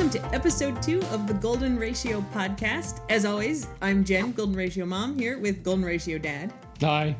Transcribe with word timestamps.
welcome 0.00 0.18
to 0.18 0.34
episode 0.34 0.82
two 0.82 0.98
of 1.10 1.26
the 1.26 1.34
Golden 1.34 1.76
Ratio 1.76 2.24
podcast. 2.32 3.02
As 3.10 3.26
always, 3.26 3.66
I'm 3.82 4.02
Jen, 4.02 4.32
Golden 4.32 4.56
Ratio 4.56 4.86
mom, 4.86 5.18
here 5.18 5.38
with 5.38 5.62
Golden 5.62 5.84
Ratio 5.84 6.16
dad. 6.16 6.54
Hi. 6.80 7.14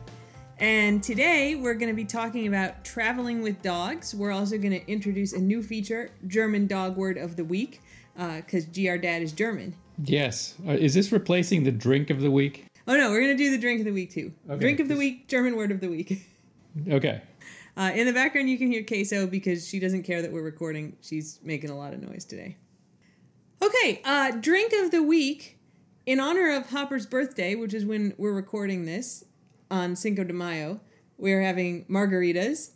And 0.56 1.02
today 1.02 1.56
we're 1.56 1.74
going 1.74 1.90
to 1.90 1.94
be 1.94 2.06
talking 2.06 2.46
about 2.46 2.82
traveling 2.82 3.42
with 3.42 3.60
dogs. 3.60 4.14
We're 4.14 4.30
also 4.30 4.56
going 4.56 4.70
to 4.70 4.90
introduce 4.90 5.34
a 5.34 5.38
new 5.38 5.62
feature, 5.62 6.10
German 6.26 6.66
dog 6.66 6.96
word 6.96 7.18
of 7.18 7.36
the 7.36 7.44
week, 7.44 7.82
because 8.16 8.64
GR 8.64 8.96
dad 8.96 9.20
is 9.20 9.32
German. 9.32 9.74
Yes. 10.02 10.54
Uh, 10.66 10.70
is 10.70 10.94
this 10.94 11.12
replacing 11.12 11.64
the 11.64 11.72
drink 11.72 12.08
of 12.08 12.22
the 12.22 12.30
week? 12.30 12.64
Oh 12.88 12.96
no, 12.96 13.10
we're 13.10 13.20
going 13.20 13.36
to 13.36 13.44
do 13.44 13.50
the 13.50 13.58
drink 13.60 13.80
of 13.80 13.84
the 13.84 13.92
week 13.92 14.10
too. 14.10 14.32
Okay. 14.48 14.58
Drink 14.58 14.80
of 14.80 14.88
the 14.88 14.96
week, 14.96 15.28
German 15.28 15.54
word 15.54 15.70
of 15.70 15.80
the 15.80 15.88
week. 15.88 16.26
Okay. 16.88 17.20
Uh, 17.76 17.90
in 17.94 18.06
the 18.06 18.12
background, 18.12 18.48
you 18.48 18.56
can 18.56 18.70
hear 18.70 18.84
Queso 18.84 19.26
because 19.26 19.66
she 19.66 19.80
doesn't 19.80 20.04
care 20.04 20.22
that 20.22 20.30
we're 20.30 20.40
recording. 20.40 20.96
She's 21.00 21.40
making 21.42 21.70
a 21.70 21.76
lot 21.76 21.92
of 21.92 22.00
noise 22.00 22.24
today. 22.24 22.56
Okay, 23.70 24.02
uh, 24.04 24.32
drink 24.32 24.72
of 24.72 24.90
the 24.90 25.00
week. 25.00 25.56
In 26.04 26.18
honor 26.18 26.56
of 26.56 26.70
Hopper's 26.70 27.06
birthday, 27.06 27.54
which 27.54 27.72
is 27.72 27.84
when 27.84 28.14
we're 28.18 28.32
recording 28.32 28.84
this 28.84 29.22
on 29.70 29.94
Cinco 29.94 30.24
de 30.24 30.32
Mayo, 30.32 30.80
we're 31.18 31.40
having 31.40 31.84
margaritas. 31.84 32.70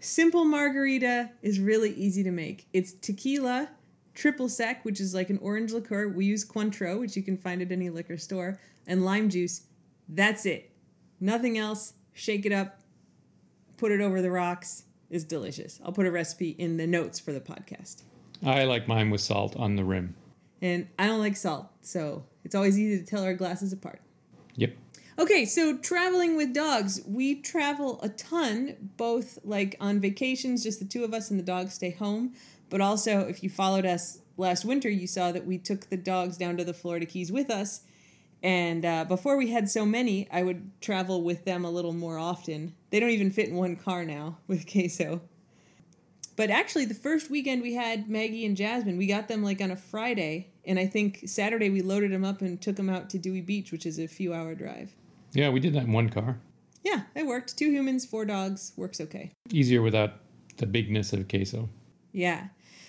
Simple 0.00 0.44
margarita 0.44 1.30
is 1.42 1.60
really 1.60 1.92
easy 1.94 2.24
to 2.24 2.32
make. 2.32 2.66
It's 2.72 2.94
tequila, 2.94 3.70
triple 4.12 4.48
sec, 4.48 4.84
which 4.84 4.98
is 4.98 5.14
like 5.14 5.30
an 5.30 5.38
orange 5.38 5.72
liqueur. 5.72 6.08
We 6.08 6.24
use 6.24 6.44
Cointreau, 6.44 6.98
which 6.98 7.16
you 7.16 7.22
can 7.22 7.36
find 7.36 7.62
at 7.62 7.70
any 7.70 7.88
liquor 7.88 8.18
store, 8.18 8.58
and 8.88 9.04
lime 9.04 9.28
juice. 9.28 9.62
That's 10.08 10.46
it. 10.46 10.72
Nothing 11.20 11.58
else. 11.58 11.92
Shake 12.12 12.44
it 12.44 12.50
up, 12.50 12.80
put 13.76 13.92
it 13.92 14.00
over 14.00 14.20
the 14.20 14.32
rocks 14.32 14.82
is 15.10 15.22
delicious. 15.22 15.80
I'll 15.84 15.92
put 15.92 16.06
a 16.06 16.10
recipe 16.10 16.56
in 16.58 16.76
the 16.76 16.88
notes 16.88 17.20
for 17.20 17.32
the 17.32 17.40
podcast. 17.40 18.02
I 18.44 18.64
like 18.64 18.88
mine 18.88 19.10
with 19.10 19.20
salt 19.20 19.54
on 19.54 19.76
the 19.76 19.84
rim. 19.84 20.16
And 20.64 20.88
I 20.98 21.04
don't 21.04 21.18
like 21.18 21.36
salt, 21.36 21.66
so 21.82 22.24
it's 22.42 22.54
always 22.54 22.78
easy 22.78 22.98
to 22.98 23.04
tell 23.04 23.22
our 23.22 23.34
glasses 23.34 23.74
apart. 23.74 24.00
Yep. 24.56 24.74
Okay, 25.18 25.44
so 25.44 25.76
traveling 25.76 26.38
with 26.38 26.54
dogs. 26.54 27.02
We 27.06 27.34
travel 27.42 28.00
a 28.02 28.08
ton, 28.08 28.90
both 28.96 29.38
like 29.44 29.76
on 29.78 30.00
vacations, 30.00 30.62
just 30.62 30.78
the 30.78 30.86
two 30.86 31.04
of 31.04 31.12
us 31.12 31.30
and 31.30 31.38
the 31.38 31.44
dogs 31.44 31.74
stay 31.74 31.90
home. 31.90 32.32
But 32.70 32.80
also, 32.80 33.28
if 33.28 33.42
you 33.42 33.50
followed 33.50 33.84
us 33.84 34.20
last 34.38 34.64
winter, 34.64 34.88
you 34.88 35.06
saw 35.06 35.32
that 35.32 35.44
we 35.44 35.58
took 35.58 35.90
the 35.90 35.98
dogs 35.98 36.38
down 36.38 36.56
to 36.56 36.64
the 36.64 36.72
Florida 36.72 37.04
Keys 37.04 37.30
with 37.30 37.50
us. 37.50 37.82
And 38.42 38.86
uh, 38.86 39.04
before 39.04 39.36
we 39.36 39.50
had 39.50 39.68
so 39.68 39.84
many, 39.84 40.26
I 40.32 40.44
would 40.44 40.80
travel 40.80 41.22
with 41.22 41.44
them 41.44 41.66
a 41.66 41.70
little 41.70 41.92
more 41.92 42.16
often. 42.16 42.74
They 42.88 43.00
don't 43.00 43.10
even 43.10 43.30
fit 43.30 43.50
in 43.50 43.54
one 43.54 43.76
car 43.76 44.06
now 44.06 44.38
with 44.46 44.66
Queso. 44.66 45.20
But 46.36 46.48
actually, 46.48 46.86
the 46.86 46.94
first 46.94 47.30
weekend 47.30 47.60
we 47.60 47.74
had 47.74 48.08
Maggie 48.08 48.46
and 48.46 48.56
Jasmine, 48.56 48.96
we 48.96 49.06
got 49.06 49.28
them 49.28 49.42
like 49.42 49.60
on 49.60 49.70
a 49.70 49.76
Friday. 49.76 50.48
And 50.66 50.78
I 50.78 50.86
think 50.86 51.22
Saturday 51.26 51.70
we 51.70 51.82
loaded 51.82 52.12
them 52.12 52.24
up 52.24 52.40
and 52.40 52.60
took 52.60 52.76
them 52.76 52.88
out 52.88 53.10
to 53.10 53.18
Dewey 53.18 53.40
Beach, 53.40 53.72
which 53.72 53.86
is 53.86 53.98
a 53.98 54.06
few 54.06 54.32
hour 54.32 54.54
drive. 54.54 54.94
Yeah, 55.32 55.50
we 55.50 55.60
did 55.60 55.74
that 55.74 55.84
in 55.84 55.92
one 55.92 56.08
car. 56.08 56.38
Yeah, 56.82 57.02
it 57.14 57.26
worked. 57.26 57.56
Two 57.56 57.70
humans, 57.70 58.04
four 58.04 58.24
dogs, 58.24 58.72
works 58.76 59.00
okay. 59.00 59.32
Easier 59.50 59.82
without 59.82 60.12
the 60.58 60.66
bigness 60.66 61.12
of 61.12 61.28
queso. 61.28 61.68
Yeah. 62.12 62.48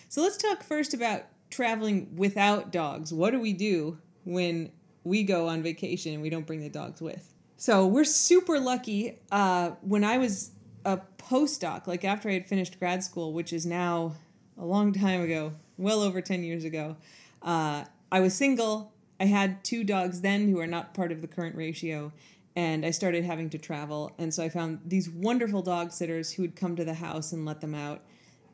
So 0.09 0.21
let's 0.21 0.37
talk 0.37 0.63
first 0.63 0.93
about 0.93 1.23
traveling 1.49 2.15
without 2.15 2.71
dogs. 2.71 3.13
What 3.13 3.31
do 3.31 3.39
we 3.39 3.53
do 3.53 3.97
when 4.25 4.71
we 5.03 5.23
go 5.23 5.47
on 5.47 5.63
vacation 5.63 6.13
and 6.13 6.21
we 6.21 6.29
don't 6.29 6.45
bring 6.45 6.61
the 6.61 6.69
dogs 6.69 7.01
with? 7.01 7.33
So 7.57 7.87
we're 7.87 8.03
super 8.03 8.59
lucky. 8.59 9.19
Uh, 9.31 9.71
when 9.81 10.03
I 10.03 10.17
was 10.17 10.51
a 10.83 10.99
postdoc, 11.17 11.87
like 11.87 12.03
after 12.03 12.29
I 12.29 12.33
had 12.33 12.47
finished 12.47 12.79
grad 12.79 13.03
school, 13.03 13.33
which 13.33 13.53
is 13.53 13.65
now 13.65 14.13
a 14.57 14.65
long 14.65 14.93
time 14.93 15.21
ago, 15.21 15.53
well 15.77 16.01
over 16.01 16.21
10 16.21 16.43
years 16.43 16.63
ago, 16.63 16.97
uh, 17.45 17.85
I 18.11 18.19
was 18.19 18.33
single. 18.33 18.91
I 19.19 19.25
had 19.25 19.63
two 19.63 19.83
dogs 19.83 20.21
then 20.21 20.49
who 20.49 20.59
are 20.59 20.67
not 20.67 20.93
part 20.93 21.11
of 21.11 21.21
the 21.21 21.27
current 21.27 21.55
ratio, 21.55 22.11
and 22.55 22.85
I 22.85 22.91
started 22.91 23.23
having 23.23 23.49
to 23.51 23.57
travel. 23.57 24.11
And 24.17 24.33
so 24.33 24.43
I 24.43 24.49
found 24.49 24.79
these 24.85 25.09
wonderful 25.09 25.61
dog 25.61 25.93
sitters 25.93 26.33
who 26.33 26.41
would 26.41 26.55
come 26.55 26.75
to 26.75 26.83
the 26.83 26.95
house 26.95 27.31
and 27.31 27.45
let 27.45 27.61
them 27.61 27.75
out. 27.75 28.01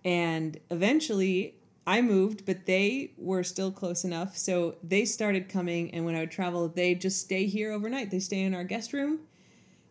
And 0.03 0.59
eventually 0.69 1.56
I 1.88 2.01
moved, 2.01 2.46
but 2.46 2.66
they 2.66 3.13
were 3.18 3.44
still 3.44 3.72
close 3.72 4.03
enough. 4.03 4.38
So 4.38 4.75
they 4.84 5.06
started 5.06 5.50
coming, 5.50 5.91
and 5.94 6.06
when 6.06 6.16
I 6.16 6.19
would 6.19 6.31
travel, 6.31 6.68
they 6.68 6.94
just 6.94 7.22
stay 7.22 7.46
here 7.46 7.72
overnight. 7.72 8.12
They 8.12 8.19
stay 8.19 8.41
in 8.41 8.53
our 8.53 8.63
guest 8.63 8.94
room. 8.94 9.22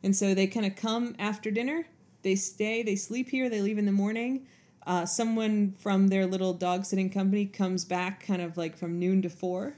And 0.02 0.14
so 0.14 0.34
they 0.34 0.46
kind 0.46 0.66
of 0.66 0.76
come 0.76 1.16
after 1.18 1.50
dinner. 1.50 1.86
They 2.22 2.36
stay, 2.36 2.82
they 2.82 2.96
sleep 2.96 3.30
here, 3.30 3.48
they 3.48 3.60
leave 3.60 3.78
in 3.78 3.86
the 3.86 3.92
morning. 3.92 4.46
Uh, 4.86 5.04
someone 5.04 5.74
from 5.78 6.08
their 6.08 6.26
little 6.26 6.54
dog 6.54 6.84
sitting 6.84 7.10
company 7.10 7.46
comes 7.46 7.84
back 7.84 8.26
kind 8.26 8.42
of 8.42 8.56
like 8.56 8.76
from 8.76 8.98
noon 8.98 9.22
to 9.22 9.28
four, 9.28 9.74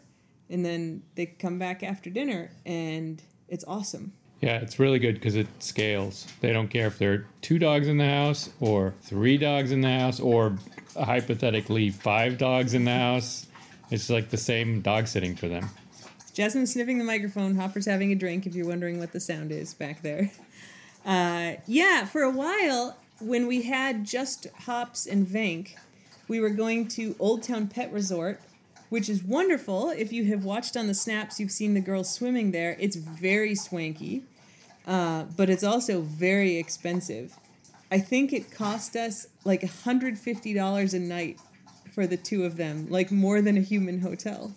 and 0.49 0.65
then 0.65 1.03
they 1.15 1.27
come 1.27 1.59
back 1.59 1.83
after 1.83 2.09
dinner, 2.09 2.51
and 2.65 3.23
it's 3.49 3.65
awesome. 3.67 4.13
Yeah, 4.41 4.57
it's 4.57 4.81
really 4.81 4.99
good 4.99 5.15
because 5.15 5.37
it 5.37 5.47
scales. 5.61 6.27
They 6.41 6.53
don't 6.53 6.69
care 6.69 6.89
if 6.89 6.99
there 6.99 7.13
are 7.13 7.27
two 7.43 7.61
dogs 7.61 7.87
in 7.87 7.97
the 7.97 8.09
house 8.09 8.51
or 8.59 8.93
three 9.03 9.39
dogs 9.39 9.71
in 9.71 9.83
the 9.83 9.99
house 9.99 10.19
or 10.19 10.59
hypothetically 10.97 11.91
five 11.91 12.39
dogs 12.39 12.75
in 12.75 12.85
the 12.85 12.93
house. 12.93 13.47
It's 13.91 14.11
like 14.11 14.31
the 14.31 14.37
same 14.37 14.81
dog 14.81 15.07
sitting 15.07 15.37
for 15.37 15.47
them. 15.47 15.71
Jasmine 16.35 16.67
sniffing 16.67 16.99
the 16.99 17.05
microphone. 17.05 17.55
Hopper's 17.55 17.87
having 17.87 18.11
a 18.11 18.17
drink. 18.17 18.47
If 18.47 18.57
you're 18.57 18.67
wondering 18.67 18.99
what 18.99 19.13
the 19.13 19.21
sound 19.21 19.53
is 19.53 19.75
back 19.75 20.03
there, 20.03 20.33
uh, 21.07 21.53
yeah. 21.67 22.07
For 22.07 22.23
a 22.23 22.31
while, 22.31 22.97
when 23.23 23.47
we 23.47 23.63
had 23.63 24.05
just 24.05 24.47
Hops 24.65 25.07
and 25.07 25.27
Vank, 25.27 25.75
we 26.29 26.41
were 26.41 26.51
going 26.51 26.89
to 26.89 27.15
Old 27.19 27.43
Town 27.43 27.69
Pet 27.69 27.93
Resort, 27.93 28.41
which 28.89 29.09
is 29.09 29.23
wonderful. 29.23 29.91
If 29.91 30.13
you 30.13 30.25
have 30.27 30.45
watched 30.45 30.77
on 30.77 30.87
the 30.87 30.95
snaps, 30.95 31.39
you've 31.39 31.51
seen 31.51 31.75
the 31.75 31.81
girls 31.81 32.11
swimming 32.13 32.51
there. 32.51 32.77
It's 32.79 32.97
very 32.97 33.55
swanky, 33.55 34.25
uh, 34.87 35.25
but 35.37 35.49
it's 35.49 35.65
also 35.65 36.01
very 36.01 36.57
expensive. 36.57 37.37
I 37.91 37.99
think 37.99 38.33
it 38.33 38.51
cost 38.51 38.97
us 38.97 39.27
like 39.45 39.63
$150 39.63 40.95
a 40.95 40.99
night 40.99 41.39
for 41.95 42.07
the 42.07 42.17
two 42.17 42.45
of 42.45 42.57
them, 42.57 42.87
like 42.89 43.11
more 43.11 43.43
than 43.43 43.57
a 43.57 43.61
human 43.61 44.01
hotel. 44.01 44.53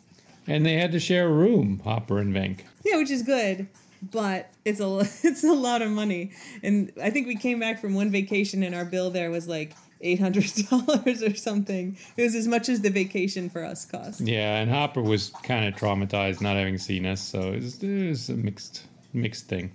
And 0.47 0.65
they 0.65 0.75
had 0.75 0.91
to 0.93 0.99
share 0.99 1.27
a 1.27 1.31
room, 1.31 1.81
Hopper 1.83 2.19
and 2.19 2.33
Vank. 2.33 2.59
Yeah, 2.85 2.97
which 2.97 3.11
is 3.11 3.23
good, 3.23 3.67
but 4.11 4.51
it's 4.63 4.79
a 4.79 4.99
it's 5.23 5.43
a 5.43 5.53
lot 5.53 5.81
of 5.81 5.89
money. 5.89 6.31
And 6.63 6.91
I 7.01 7.09
think 7.09 7.27
we 7.27 7.35
came 7.35 7.59
back 7.59 7.79
from 7.79 7.93
one 7.93 8.11
vacation 8.11 8.63
and 8.63 8.75
our 8.75 8.85
bill 8.85 9.09
there 9.09 9.31
was 9.31 9.47
like 9.47 9.75
eight 10.01 10.19
hundred 10.19 10.51
dollars 10.69 11.21
or 11.23 11.35
something. 11.35 11.97
It 12.17 12.23
was 12.23 12.35
as 12.35 12.47
much 12.47 12.69
as 12.69 12.81
the 12.81 12.89
vacation 12.89 13.49
for 13.49 13.63
us 13.63 13.85
cost. 13.85 14.21
Yeah, 14.21 14.57
and 14.57 14.69
Hopper 14.69 15.01
was 15.01 15.29
kind 15.43 15.67
of 15.67 15.79
traumatized 15.79 16.41
not 16.41 16.55
having 16.55 16.77
seen 16.77 17.05
us, 17.05 17.21
so 17.21 17.53
it 17.53 17.63
was, 17.63 17.83
it 17.83 18.07
was 18.07 18.29
a 18.29 18.35
mixed 18.35 18.85
mixed 19.13 19.47
thing. 19.47 19.71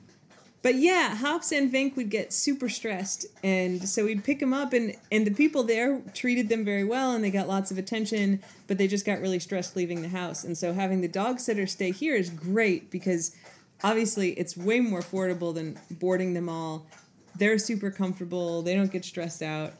But 0.62 0.74
yeah, 0.74 1.16
Hops 1.16 1.52
and 1.52 1.72
Vink 1.72 1.96
would 1.96 2.10
get 2.10 2.34
super 2.34 2.68
stressed, 2.68 3.24
and 3.42 3.88
so 3.88 4.04
we'd 4.04 4.24
pick 4.24 4.40
them 4.40 4.52
up, 4.52 4.74
and 4.74 4.94
and 5.10 5.26
the 5.26 5.30
people 5.30 5.62
there 5.62 6.02
treated 6.12 6.50
them 6.50 6.66
very 6.66 6.84
well, 6.84 7.12
and 7.12 7.24
they 7.24 7.30
got 7.30 7.48
lots 7.48 7.70
of 7.70 7.78
attention, 7.78 8.42
but 8.66 8.76
they 8.76 8.86
just 8.86 9.06
got 9.06 9.20
really 9.20 9.38
stressed 9.38 9.74
leaving 9.74 10.02
the 10.02 10.08
house. 10.08 10.44
And 10.44 10.58
so 10.58 10.74
having 10.74 11.00
the 11.00 11.08
dog 11.08 11.40
sitter 11.40 11.66
stay 11.66 11.92
here 11.92 12.14
is 12.14 12.28
great 12.28 12.90
because 12.90 13.34
obviously 13.82 14.30
it's 14.32 14.56
way 14.56 14.80
more 14.80 15.00
affordable 15.00 15.54
than 15.54 15.78
boarding 15.92 16.34
them 16.34 16.48
all. 16.48 16.86
They're 17.36 17.58
super 17.58 17.90
comfortable. 17.90 18.62
They 18.62 18.74
don't 18.74 18.90
get 18.90 19.04
stressed 19.04 19.42
out. 19.42 19.72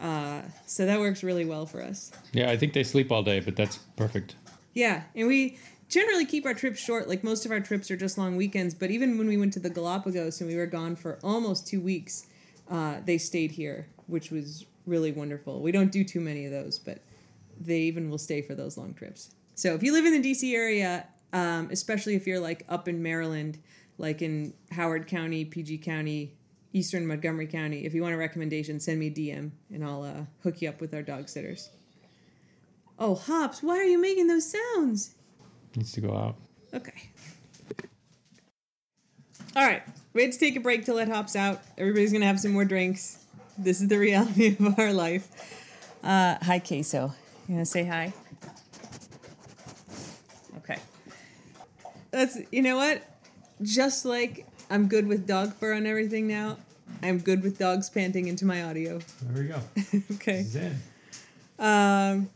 Uh, 0.00 0.42
so 0.66 0.86
that 0.86 1.00
works 1.00 1.22
really 1.22 1.44
well 1.44 1.66
for 1.66 1.82
us. 1.82 2.12
Yeah, 2.32 2.50
I 2.50 2.56
think 2.56 2.72
they 2.72 2.84
sleep 2.84 3.10
all 3.10 3.22
day, 3.22 3.40
but 3.40 3.56
that's 3.56 3.78
perfect. 3.96 4.36
Yeah, 4.74 5.02
and 5.16 5.26
we 5.26 5.58
generally 5.88 6.24
keep 6.24 6.46
our 6.46 6.54
trips 6.54 6.78
short. 6.78 7.08
Like 7.08 7.24
most 7.24 7.44
of 7.44 7.50
our 7.50 7.60
trips 7.60 7.90
are 7.90 7.96
just 7.96 8.18
long 8.18 8.36
weekends. 8.36 8.74
But 8.74 8.90
even 8.90 9.18
when 9.18 9.26
we 9.26 9.36
went 9.36 9.52
to 9.54 9.60
the 9.60 9.70
Galapagos 9.70 10.40
and 10.40 10.48
we 10.48 10.56
were 10.56 10.66
gone 10.66 10.94
for 10.94 11.18
almost 11.22 11.66
two 11.66 11.80
weeks, 11.80 12.26
uh, 12.70 12.96
they 13.04 13.18
stayed 13.18 13.50
here, 13.50 13.88
which 14.06 14.30
was 14.30 14.66
really 14.86 15.12
wonderful. 15.12 15.60
We 15.60 15.72
don't 15.72 15.90
do 15.90 16.04
too 16.04 16.20
many 16.20 16.44
of 16.44 16.52
those, 16.52 16.78
but 16.78 17.00
they 17.60 17.80
even 17.80 18.10
will 18.10 18.18
stay 18.18 18.42
for 18.42 18.54
those 18.54 18.76
long 18.76 18.94
trips. 18.94 19.30
So 19.54 19.74
if 19.74 19.82
you 19.82 19.92
live 19.92 20.04
in 20.06 20.20
the 20.20 20.30
DC 20.30 20.54
area, 20.54 21.06
um, 21.32 21.68
especially 21.70 22.14
if 22.14 22.26
you're 22.26 22.40
like 22.40 22.64
up 22.68 22.88
in 22.88 23.02
Maryland, 23.02 23.58
like 23.98 24.22
in 24.22 24.54
Howard 24.70 25.06
County, 25.06 25.44
PG 25.44 25.78
County, 25.78 26.34
Eastern 26.72 27.06
Montgomery 27.06 27.46
County, 27.46 27.84
if 27.84 27.94
you 27.94 28.02
want 28.02 28.14
a 28.14 28.18
recommendation, 28.18 28.78
send 28.80 28.98
me 28.98 29.08
a 29.08 29.10
DM 29.10 29.50
and 29.72 29.84
I'll 29.84 30.02
uh, 30.02 30.24
hook 30.42 30.62
you 30.62 30.68
up 30.68 30.80
with 30.80 30.94
our 30.94 31.02
dog 31.02 31.28
sitters. 31.28 31.70
Oh, 32.98 33.14
Hops, 33.14 33.62
why 33.62 33.78
are 33.78 33.84
you 33.84 34.00
making 34.00 34.26
those 34.26 34.50
sounds? 34.50 35.14
Needs 35.76 35.92
to 35.92 36.00
go 36.00 36.16
out. 36.16 36.36
Okay. 36.74 37.10
All 39.56 39.64
right. 39.64 39.82
We 40.12 40.22
had 40.22 40.32
to 40.32 40.38
take 40.38 40.56
a 40.56 40.60
break 40.60 40.84
to 40.86 40.94
let 40.94 41.08
Hops 41.08 41.36
out. 41.36 41.62
Everybody's 41.76 42.10
going 42.10 42.22
to 42.22 42.26
have 42.26 42.40
some 42.40 42.52
more 42.52 42.64
drinks. 42.64 43.24
This 43.56 43.80
is 43.80 43.88
the 43.88 43.98
reality 43.98 44.56
of 44.60 44.78
our 44.78 44.92
life. 44.92 45.28
Uh, 46.02 46.36
hi, 46.42 46.58
Queso. 46.58 47.12
You 47.48 47.58
to 47.58 47.64
say 47.64 47.84
hi? 47.84 48.12
Okay. 50.58 50.78
That's, 52.18 52.38
you 52.50 52.62
know 52.62 52.76
what? 52.76 53.02
Just 53.62 54.04
like 54.04 54.44
I'm 54.70 54.88
good 54.88 55.06
with 55.06 55.24
dog 55.24 55.54
fur 55.54 55.72
on 55.74 55.86
everything 55.86 56.26
now, 56.26 56.56
I'm 57.00 57.18
good 57.18 57.44
with 57.44 57.58
dogs 57.58 57.88
panting 57.88 58.26
into 58.26 58.44
my 58.44 58.64
audio. 58.64 58.98
There 59.22 59.42
we 59.42 59.48
go. 59.48 59.60
okay. 60.14 60.44
Um, 61.60 62.28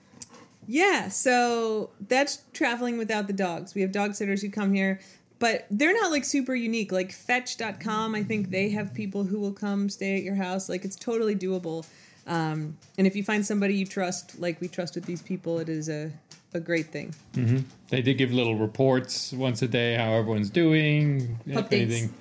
Yeah, 0.68 1.08
so 1.08 1.90
that's 2.08 2.42
traveling 2.52 2.96
without 2.96 3.26
the 3.26 3.32
dogs. 3.32 3.74
We 3.74 3.80
have 3.80 3.90
dog 3.90 4.14
sitters 4.14 4.40
who 4.42 4.50
come 4.50 4.72
here, 4.72 5.00
but 5.40 5.66
they're 5.68 5.92
not 5.92 6.12
like 6.12 6.24
super 6.24 6.54
unique. 6.54 6.92
Like 6.92 7.10
fetch.com, 7.10 8.14
I 8.14 8.22
think 8.22 8.50
they 8.50 8.70
have 8.70 8.94
people 8.94 9.24
who 9.24 9.40
will 9.40 9.52
come 9.52 9.88
stay 9.88 10.16
at 10.16 10.22
your 10.22 10.36
house. 10.36 10.68
Like 10.68 10.84
it's 10.84 10.94
totally 10.94 11.34
doable. 11.34 11.84
Um, 12.26 12.76
and 12.98 13.06
if 13.06 13.16
you 13.16 13.24
find 13.24 13.44
somebody 13.44 13.74
you 13.74 13.86
trust, 13.86 14.38
like 14.38 14.60
we 14.60 14.68
trust 14.68 14.94
with 14.94 15.04
these 15.04 15.22
people, 15.22 15.58
it 15.58 15.68
is 15.68 15.88
a, 15.88 16.12
a 16.54 16.60
great 16.60 16.86
thing. 16.86 17.14
hmm 17.34 17.58
They 17.88 18.02
did 18.02 18.14
give 18.18 18.32
little 18.32 18.56
reports 18.56 19.32
once 19.32 19.62
a 19.62 19.68
day 19.68 19.96
how 19.96 20.12
everyone's 20.12 20.50
doing. 20.50 21.38
Pup 21.52 21.64
if 21.64 21.70
dates. 21.70 21.92
anything, 21.92 22.14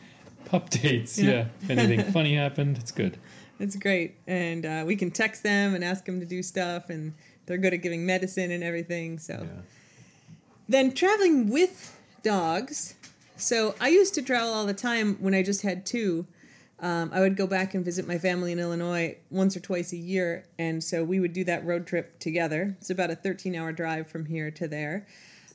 pup 0.45 0.69
dates. 0.69 1.19
Yeah. 1.19 1.30
Yeah. 1.31 1.45
If 1.62 1.69
anything 1.69 2.12
funny 2.13 2.36
happened, 2.36 2.77
it's 2.77 2.92
good. 2.92 3.18
It's 3.59 3.75
great. 3.75 4.15
And 4.25 4.65
uh, 4.65 4.83
we 4.88 4.95
can 4.95 5.12
text 5.12 5.44
them 5.44 5.75
and 5.75 5.83
ask 5.83 6.06
them 6.06 6.19
to 6.19 6.25
do 6.25 6.42
stuff, 6.42 6.89
and 6.89 7.13
they're 7.45 7.57
good 7.59 7.74
at 7.74 7.81
giving 7.83 8.06
medicine 8.06 8.50
and 8.51 8.63
everything. 8.63 9.19
So. 9.19 9.47
Then 10.68 10.94
traveling 10.94 11.50
with 11.50 11.95
dogs. 12.24 12.95
So 13.38 13.75
I 13.80 13.89
used 13.89 14.13
to 14.15 14.21
travel 14.21 14.54
all 14.54 14.65
the 14.65 14.74
time 14.74 15.15
when 15.19 15.33
I 15.33 15.44
just 15.44 15.62
had 15.63 15.86
two. 15.86 16.25
Um, 16.81 17.12
I 17.13 17.19
would 17.19 17.38
go 17.38 17.45
back 17.45 17.75
and 17.75 17.86
visit 17.86 18.07
my 18.07 18.18
family 18.18 18.51
in 18.51 18.60
Illinois 18.60 19.16
once 19.30 19.56
or 19.56 19.60
twice 19.60 19.94
a 19.94 19.98
year, 19.98 20.45
and 20.57 20.83
so 20.83 21.04
we 21.04 21.19
would 21.19 21.31
do 21.31 21.44
that 21.44 21.63
road 21.63 21.86
trip 21.86 22.19
together. 22.19 22.75
It's 22.81 22.89
about 22.89 23.12
a 23.12 23.16
13 23.16 23.56
hour 23.56 23.72
drive 23.72 24.10
from 24.10 24.25
here 24.25 24.50
to 24.51 24.68
there. 24.68 25.06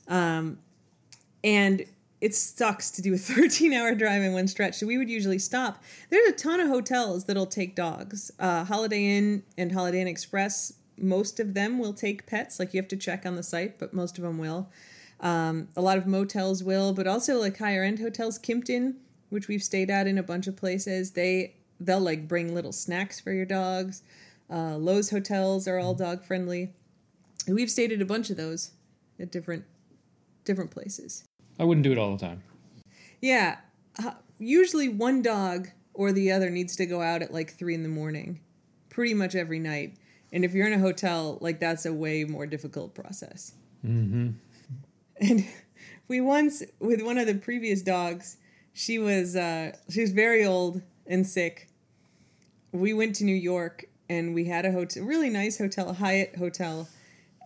Um, 0.07 0.59
and 1.43 1.83
it 2.21 2.33
sucks 2.33 2.89
to 2.91 3.01
do 3.01 3.13
a 3.13 3.17
13 3.17 3.73
hour 3.73 3.93
drive 3.93 4.21
in 4.21 4.33
one 4.33 4.47
stretch. 4.47 4.75
So 4.75 4.87
we 4.87 4.97
would 4.97 5.09
usually 5.09 5.39
stop. 5.39 5.83
There's 6.09 6.29
a 6.29 6.33
ton 6.33 6.61
of 6.61 6.69
hotels 6.69 7.25
that'll 7.25 7.45
take 7.45 7.75
dogs. 7.75 8.31
Uh, 8.39 8.63
Holiday 8.63 9.17
Inn 9.17 9.43
and 9.57 9.73
Holiday 9.73 10.01
Inn 10.01 10.07
Express, 10.07 10.73
most 10.97 11.39
of 11.41 11.53
them 11.53 11.77
will 11.77 11.93
take 11.93 12.25
pets. 12.25 12.57
Like 12.57 12.73
you 12.73 12.81
have 12.81 12.87
to 12.89 12.97
check 12.97 13.25
on 13.25 13.35
the 13.35 13.43
site, 13.43 13.77
but 13.77 13.93
most 13.93 14.17
of 14.17 14.23
them 14.23 14.37
will. 14.37 14.69
Um, 15.19 15.67
a 15.75 15.81
lot 15.81 15.97
of 15.97 16.05
motels 16.05 16.63
will, 16.63 16.93
but 16.93 17.07
also 17.07 17.39
like 17.39 17.57
higher 17.57 17.83
end 17.83 17.99
hotels, 17.99 18.37
Kimpton, 18.37 18.95
which 19.29 19.47
we've 19.47 19.63
stayed 19.63 19.89
at 19.89 20.07
in 20.07 20.17
a 20.17 20.23
bunch 20.23 20.47
of 20.47 20.55
places, 20.55 21.11
they 21.11 21.55
they'll 21.79 21.99
like 21.99 22.27
bring 22.27 22.53
little 22.53 22.71
snacks 22.71 23.19
for 23.19 23.31
your 23.31 23.45
dogs. 23.45 24.01
Uh, 24.49 24.75
Loews 24.75 25.11
hotels 25.11 25.67
are 25.67 25.77
all 25.77 25.93
dog 25.93 26.23
friendly. 26.23 26.71
We've 27.47 27.69
stayed 27.69 27.91
at 27.91 28.01
a 28.01 28.05
bunch 28.05 28.29
of 28.29 28.37
those 28.37 28.71
at 29.19 29.31
different 29.31 29.65
different 30.43 30.71
places. 30.71 31.23
I 31.59 31.63
wouldn't 31.63 31.83
do 31.83 31.91
it 31.91 31.97
all 31.97 32.15
the 32.15 32.25
time. 32.25 32.43
Yeah, 33.21 33.57
uh, 34.03 34.11
usually 34.37 34.89
one 34.89 35.21
dog 35.21 35.69
or 35.93 36.11
the 36.11 36.31
other 36.31 36.49
needs 36.49 36.75
to 36.75 36.85
go 36.85 37.01
out 37.01 37.21
at 37.21 37.33
like 37.33 37.53
three 37.53 37.73
in 37.73 37.83
the 37.83 37.89
morning, 37.89 38.39
pretty 38.89 39.13
much 39.13 39.35
every 39.35 39.59
night. 39.59 39.95
And 40.31 40.45
if 40.45 40.53
you're 40.53 40.67
in 40.67 40.73
a 40.73 40.79
hotel, 40.79 41.37
like 41.41 41.59
that's 41.59 41.85
a 41.85 41.93
way 41.93 42.23
more 42.23 42.45
difficult 42.45 42.93
process. 42.93 43.53
hmm 43.81 44.29
And 45.19 45.45
we 46.07 46.21
once 46.21 46.63
with 46.79 47.01
one 47.01 47.17
of 47.17 47.27
the 47.27 47.35
previous 47.35 47.81
dogs, 47.81 48.37
she 48.77 48.99
was 48.99 49.35
uh, 49.35 49.71
she 49.89 50.01
was 50.01 50.11
very 50.11 50.45
old 50.45 50.81
and 51.07 51.25
sick. 51.25 51.67
We 52.71 52.93
went 52.93 53.15
to 53.15 53.23
New 53.23 53.35
York 53.35 53.85
and 54.07 54.35
we 54.35 54.45
had 54.45 54.65
a 54.65 54.71
hotel, 54.71 55.03
really 55.03 55.31
nice 55.31 55.57
hotel, 55.57 55.89
a 55.89 55.93
Hyatt 55.93 56.35
hotel 56.35 56.87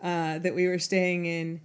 uh, 0.03 0.39
that 0.39 0.53
we 0.53 0.67
were 0.67 0.77
staying 0.77 1.25
in. 1.25 1.61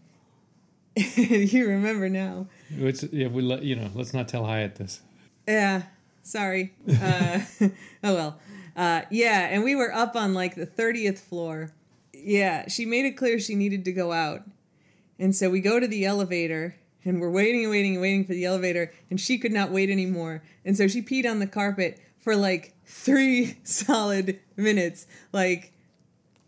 you 1.16 1.66
remember 1.66 2.08
now? 2.08 2.46
It's, 2.70 3.02
yeah, 3.12 3.26
we 3.26 3.42
let 3.42 3.64
you 3.64 3.74
know. 3.74 3.90
Let's 3.92 4.14
not 4.14 4.28
tell 4.28 4.44
Hyatt 4.44 4.76
this. 4.76 5.00
Yeah, 5.48 5.82
sorry. 6.22 6.72
Uh, 6.88 7.40
oh 7.60 8.14
well. 8.14 8.38
Uh, 8.76 9.02
yeah, 9.10 9.48
and 9.50 9.64
we 9.64 9.74
were 9.74 9.92
up 9.92 10.14
on 10.14 10.32
like 10.32 10.54
the 10.54 10.66
30th 10.66 11.18
floor. 11.18 11.72
Yeah, 12.12 12.68
she 12.68 12.86
made 12.86 13.04
it 13.04 13.16
clear 13.16 13.40
she 13.40 13.56
needed 13.56 13.84
to 13.86 13.92
go 13.92 14.12
out. 14.12 14.42
And 15.18 15.34
so 15.34 15.50
we 15.50 15.60
go 15.60 15.80
to 15.80 15.88
the 15.88 16.04
elevator 16.04 16.76
and 17.06 17.20
we're 17.20 17.30
waiting 17.30 17.62
and 17.62 17.70
waiting 17.70 17.92
and 17.92 18.02
waiting 18.02 18.24
for 18.24 18.32
the 18.32 18.44
elevator 18.44 18.92
and 19.10 19.20
she 19.20 19.38
could 19.38 19.52
not 19.52 19.70
wait 19.70 19.88
anymore. 19.88 20.42
And 20.64 20.76
so 20.76 20.88
she 20.88 21.00
peed 21.00 21.28
on 21.28 21.38
the 21.38 21.46
carpet 21.46 22.00
for 22.18 22.36
like 22.36 22.74
three 22.84 23.58
solid 23.64 24.40
minutes. 24.56 25.06
Like 25.32 25.72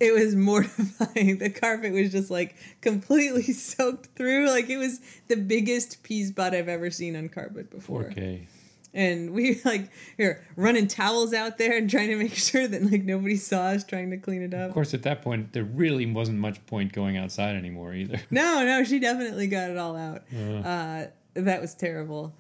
it 0.00 0.12
was 0.12 0.34
mortifying. 0.36 1.38
The 1.38 1.50
carpet 1.50 1.92
was 1.92 2.12
just 2.12 2.30
like 2.30 2.56
completely 2.80 3.42
soaked 3.52 4.06
through. 4.16 4.48
Like 4.48 4.68
it 4.68 4.76
was 4.76 5.00
the 5.28 5.36
biggest 5.36 6.02
pee 6.02 6.24
spot 6.24 6.54
I've 6.54 6.68
ever 6.68 6.90
seen 6.90 7.16
on 7.16 7.28
carpet 7.28 7.70
before 7.70 8.06
Okay. 8.06 8.46
And 8.94 9.32
we 9.32 9.60
like 9.64 9.90
here 10.16 10.44
running 10.56 10.88
towels 10.88 11.32
out 11.32 11.58
there 11.58 11.76
and 11.76 11.88
trying 11.90 12.08
to 12.08 12.16
make 12.16 12.34
sure 12.50 12.66
that 12.66 12.82
like 12.90 13.04
nobody 13.04 13.36
saw 13.36 13.66
us 13.66 13.84
trying 13.84 14.10
to 14.10 14.16
clean 14.16 14.42
it 14.42 14.54
up. 14.54 14.68
Of 14.68 14.74
course, 14.74 14.94
at 14.94 15.02
that 15.02 15.22
point, 15.22 15.52
there 15.52 15.64
really 15.64 16.06
wasn't 16.06 16.38
much 16.38 16.64
point 16.66 16.92
going 16.92 17.16
outside 17.16 17.56
anymore 17.56 17.94
either. 17.94 18.20
No, 18.30 18.64
no, 18.64 18.84
she 18.84 18.98
definitely 18.98 19.46
got 19.46 19.70
it 19.70 19.76
all 19.78 19.96
out. 19.96 20.22
Uh, 20.34 20.68
Uh, 20.68 21.06
that 21.34 21.60
was 21.60 21.74
terrible. 21.74 22.34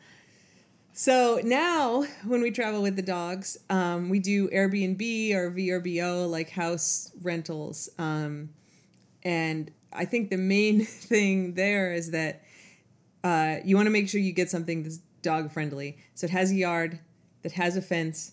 So 0.92 1.40
now, 1.44 2.04
when 2.26 2.42
we 2.42 2.50
travel 2.50 2.82
with 2.82 2.96
the 2.96 3.02
dogs, 3.02 3.56
um, 3.70 4.08
we 4.08 4.18
do 4.18 4.48
Airbnb 4.48 5.32
or 5.34 5.52
VRBO, 5.52 6.28
like 6.28 6.50
house 6.50 7.12
rentals. 7.22 7.88
Um, 7.98 8.50
and 9.22 9.70
I 9.92 10.04
think 10.06 10.30
the 10.30 10.36
main 10.36 10.84
thing 10.84 11.54
there 11.54 11.92
is 11.92 12.10
that 12.10 12.42
uh, 13.22 13.56
you 13.64 13.76
want 13.76 13.86
to 13.86 13.90
make 13.90 14.08
sure 14.08 14.20
you 14.20 14.32
get 14.32 14.50
something 14.50 14.82
that's 14.82 14.98
dog 15.22 15.52
friendly. 15.52 15.98
So 16.14 16.26
it 16.26 16.30
has 16.30 16.50
a 16.50 16.54
yard 16.54 17.00
that 17.42 17.52
has 17.52 17.76
a 17.76 17.82
fence. 17.82 18.32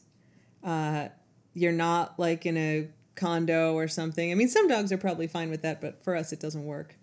Uh, 0.63 1.09
you're 1.53 1.71
not 1.71 2.19
like 2.19 2.45
in 2.45 2.57
a 2.57 2.87
condo 3.15 3.73
or 3.73 3.87
something. 3.87 4.31
I 4.31 4.35
mean, 4.35 4.49
some 4.49 4.67
dogs 4.67 4.91
are 4.91 4.97
probably 4.97 5.27
fine 5.27 5.49
with 5.49 5.61
that, 5.61 5.81
but 5.81 6.03
for 6.03 6.15
us, 6.15 6.33
it 6.33 6.39
doesn't 6.39 6.65
work. 6.65 6.95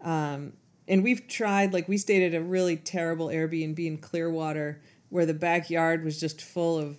Um, 0.00 0.52
and 0.88 1.02
we've 1.02 1.26
tried, 1.26 1.72
like, 1.72 1.88
we 1.88 1.98
stayed 1.98 2.32
at 2.32 2.38
a 2.38 2.42
really 2.42 2.76
terrible 2.76 3.26
Airbnb 3.28 3.84
in 3.84 3.98
Clearwater 3.98 4.80
where 5.08 5.26
the 5.26 5.34
backyard 5.34 6.04
was 6.04 6.20
just 6.20 6.40
full 6.40 6.78
of 6.78 6.96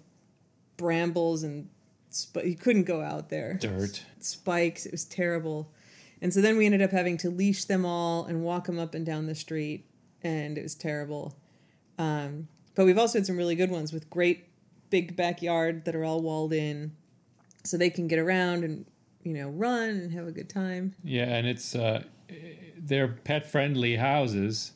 brambles 0.75 1.44
and 1.44 1.69
sp- 2.12 2.45
you 2.45 2.56
couldn't 2.56 2.84
go 2.84 3.01
out 3.01 3.30
there 3.30 3.56
dirt. 3.56 4.04
spikes. 4.19 4.86
It 4.86 4.92
was 4.92 5.06
terrible. 5.06 5.72
And 6.22 6.34
so 6.34 6.42
then 6.42 6.57
we 6.57 6.66
ended 6.66 6.81
up 6.81 6.92
having 6.92 7.18
to 7.18 7.30
leash 7.30 7.66
them 7.66 7.86
all 7.86 8.25
and 8.25 8.44
walk 8.44 8.66
them 8.66 8.80
up 8.80 8.95
and 8.95 9.06
down 9.06 9.28
the 9.28 9.36
street, 9.36 9.86
and 10.24 10.57
it 10.57 10.63
was 10.63 10.75
terrible. 10.75 11.36
Um, 11.98 12.48
but 12.76 12.86
we've 12.86 12.98
also 12.98 13.20
had 13.20 13.26
some 13.26 13.38
really 13.38 13.56
good 13.56 13.72
ones 13.72 13.92
with 13.92 14.10
great 14.10 14.46
big 14.89 15.16
backyard 15.16 15.86
that 15.86 15.96
are 15.96 16.04
all 16.04 16.22
walled 16.22 16.54
in, 16.54 16.96
so 17.63 17.77
they 17.77 17.89
can 17.89 18.08
get 18.08 18.20
around 18.20 18.63
and 18.63 18.86
you 19.24 19.34
know 19.34 19.50
run 19.50 19.89
and 19.89 20.13
have 20.13 20.27
a 20.27 20.32
good 20.32 20.50
time. 20.50 20.96
Yeah, 21.04 21.25
and 21.25 21.48
it's 21.48 21.75
uh, 21.75 22.04
they're 22.77 23.08
pet 23.08 23.50
friendly 23.50 23.96
houses, 23.96 24.74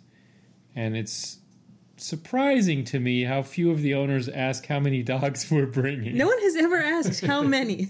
and 0.75 0.97
it's 0.97 1.37
surprising 1.97 2.83
to 2.83 2.99
me 2.99 3.23
how 3.23 3.43
few 3.43 3.69
of 3.69 3.81
the 3.81 3.93
owners 3.93 4.27
ask 4.27 4.65
how 4.65 4.79
many 4.79 5.03
dogs 5.13 5.49
we're 5.51 5.67
bringing. 5.67 6.17
No 6.17 6.27
one 6.27 6.39
has 6.41 6.55
ever 6.55 6.77
asked 6.77 7.21
how 7.25 7.43
many. 7.43 7.87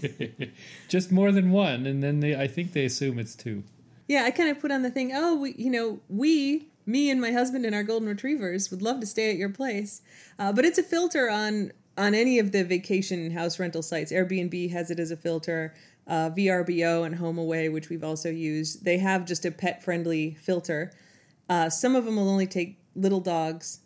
Just 0.88 1.10
more 1.10 1.32
than 1.32 1.50
one, 1.50 1.86
and 1.86 2.02
then 2.02 2.20
they 2.20 2.36
I 2.36 2.46
think 2.46 2.72
they 2.72 2.84
assume 2.84 3.18
it's 3.18 3.34
two. 3.34 3.64
Yeah, 4.08 4.24
I 4.24 4.30
kind 4.30 4.50
of 4.50 4.60
put 4.60 4.70
on 4.70 4.82
the 4.82 4.90
thing. 4.90 5.12
Oh, 5.14 5.36
we, 5.36 5.54
you 5.54 5.70
know, 5.70 6.00
we, 6.08 6.68
me 6.86 7.10
and 7.10 7.20
my 7.20 7.32
husband 7.32 7.64
and 7.64 7.74
our 7.74 7.82
golden 7.82 8.08
retrievers 8.08 8.70
would 8.70 8.82
love 8.82 9.00
to 9.00 9.06
stay 9.06 9.30
at 9.30 9.36
your 9.36 9.48
place, 9.48 10.02
uh, 10.38 10.52
but 10.52 10.64
it's 10.64 10.78
a 10.78 10.82
filter 10.82 11.30
on 11.30 11.72
on 11.96 12.14
any 12.14 12.38
of 12.38 12.52
the 12.52 12.64
vacation 12.64 13.30
house 13.32 13.58
rental 13.58 13.82
sites. 13.82 14.10
Airbnb 14.10 14.70
has 14.70 14.90
it 14.90 14.98
as 14.98 15.10
a 15.10 15.16
filter. 15.16 15.74
Uh, 16.04 16.30
VRBO 16.30 17.06
and 17.06 17.16
HomeAway, 17.18 17.72
which 17.72 17.88
we've 17.88 18.02
also 18.02 18.28
used, 18.28 18.84
they 18.84 18.98
have 18.98 19.24
just 19.24 19.44
a 19.44 19.52
pet 19.52 19.84
friendly 19.84 20.34
filter. 20.34 20.90
Uh, 21.48 21.70
some 21.70 21.94
of 21.94 22.04
them 22.04 22.16
will 22.16 22.28
only 22.28 22.46
take 22.46 22.76
little 22.96 23.20
dogs, 23.20 23.80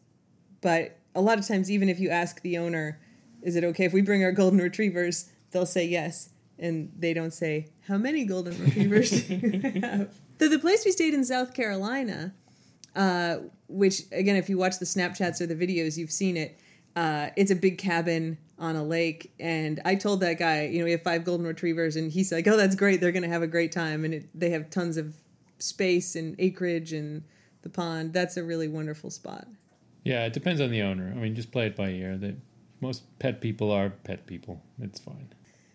but 0.62 0.97
a 1.15 1.21
lot 1.21 1.38
of 1.38 1.47
times, 1.47 1.71
even 1.71 1.91
if 1.91 2.00
you 2.00 2.09
ask 2.09 2.41
the 2.41 2.57
owner, 2.57 2.99
"Is 3.43 3.55
it 3.55 3.65
okay 3.65 3.85
if 3.85 3.93
we 3.93 4.00
bring 4.00 4.25
our 4.25 4.33
golden 4.33 4.61
retrievers?" 4.61 5.29
they'll 5.50 5.67
say 5.67 5.87
yes, 5.87 6.31
and 6.59 6.93
they 6.99 7.15
don't 7.15 7.33
say 7.33 7.69
how 7.88 7.97
many 7.97 8.25
golden 8.25 8.59
retrievers 8.62 9.11
do 9.11 9.35
you 9.35 9.81
have. 9.81 10.15
So 10.38 10.49
the 10.49 10.59
place 10.59 10.85
we 10.85 10.93
stayed 10.93 11.15
in 11.15 11.25
South 11.25 11.55
Carolina, 11.55 12.35
uh, 12.97 13.38
which 13.69 14.03
again, 14.11 14.37
if 14.37 14.49
you 14.49 14.59
watch 14.59 14.79
the 14.79 14.87
Snapchats 14.87 15.41
or 15.41 15.47
the 15.47 15.55
videos, 15.55 15.97
you've 15.97 16.11
seen 16.11 16.37
it. 16.37 16.59
Uh, 16.97 17.29
it's 17.37 17.50
a 17.50 17.57
big 17.57 17.76
cabin 17.76 18.38
on 18.59 18.75
a 18.75 18.83
lake, 18.83 19.33
and 19.38 19.81
I 19.85 19.97
told 19.97 20.21
that 20.21 20.38
guy, 20.38 20.65
you 20.65 20.79
know, 20.79 20.87
we 20.87 20.93
have 20.93 21.03
five 21.03 21.25
golden 21.25 21.47
retrievers, 21.47 21.97
and 21.97 22.11
he's 22.11 22.33
like, 22.33 22.47
"Oh, 22.49 22.57
that's 22.57 22.75
great. 22.75 23.00
They're 23.00 23.12
gonna 23.12 23.29
have 23.29 23.43
a 23.43 23.47
great 23.47 23.71
time, 23.71 24.05
and 24.05 24.15
it, 24.15 24.29
they 24.35 24.50
have 24.50 24.71
tons 24.71 24.97
of 24.97 25.15
space 25.59 26.17
and 26.17 26.35
acreage 26.38 26.93
and 26.93 27.23
the 27.62 27.69
pond. 27.69 28.15
That's 28.15 28.38
a 28.38 28.43
really 28.43 28.69
wonderful 28.69 29.11
spot." 29.11 29.47
Yeah, 30.05 30.25
it 30.25 30.33
depends 30.33 30.61
on 30.61 30.71
the 30.71 30.83
owner. 30.83 31.12
I 31.15 31.19
mean, 31.19 31.35
just 31.35 31.53
play 31.53 31.67
it 31.67 31.76
by 31.76 31.91
ear. 31.91 32.17
That 32.17 32.37
most 32.81 33.03
pet 33.19 33.43
people 33.43 33.71
are 33.71 33.91
pet 33.91 34.26
people. 34.26 34.62
It's 34.81 35.00
fine. 35.00 35.29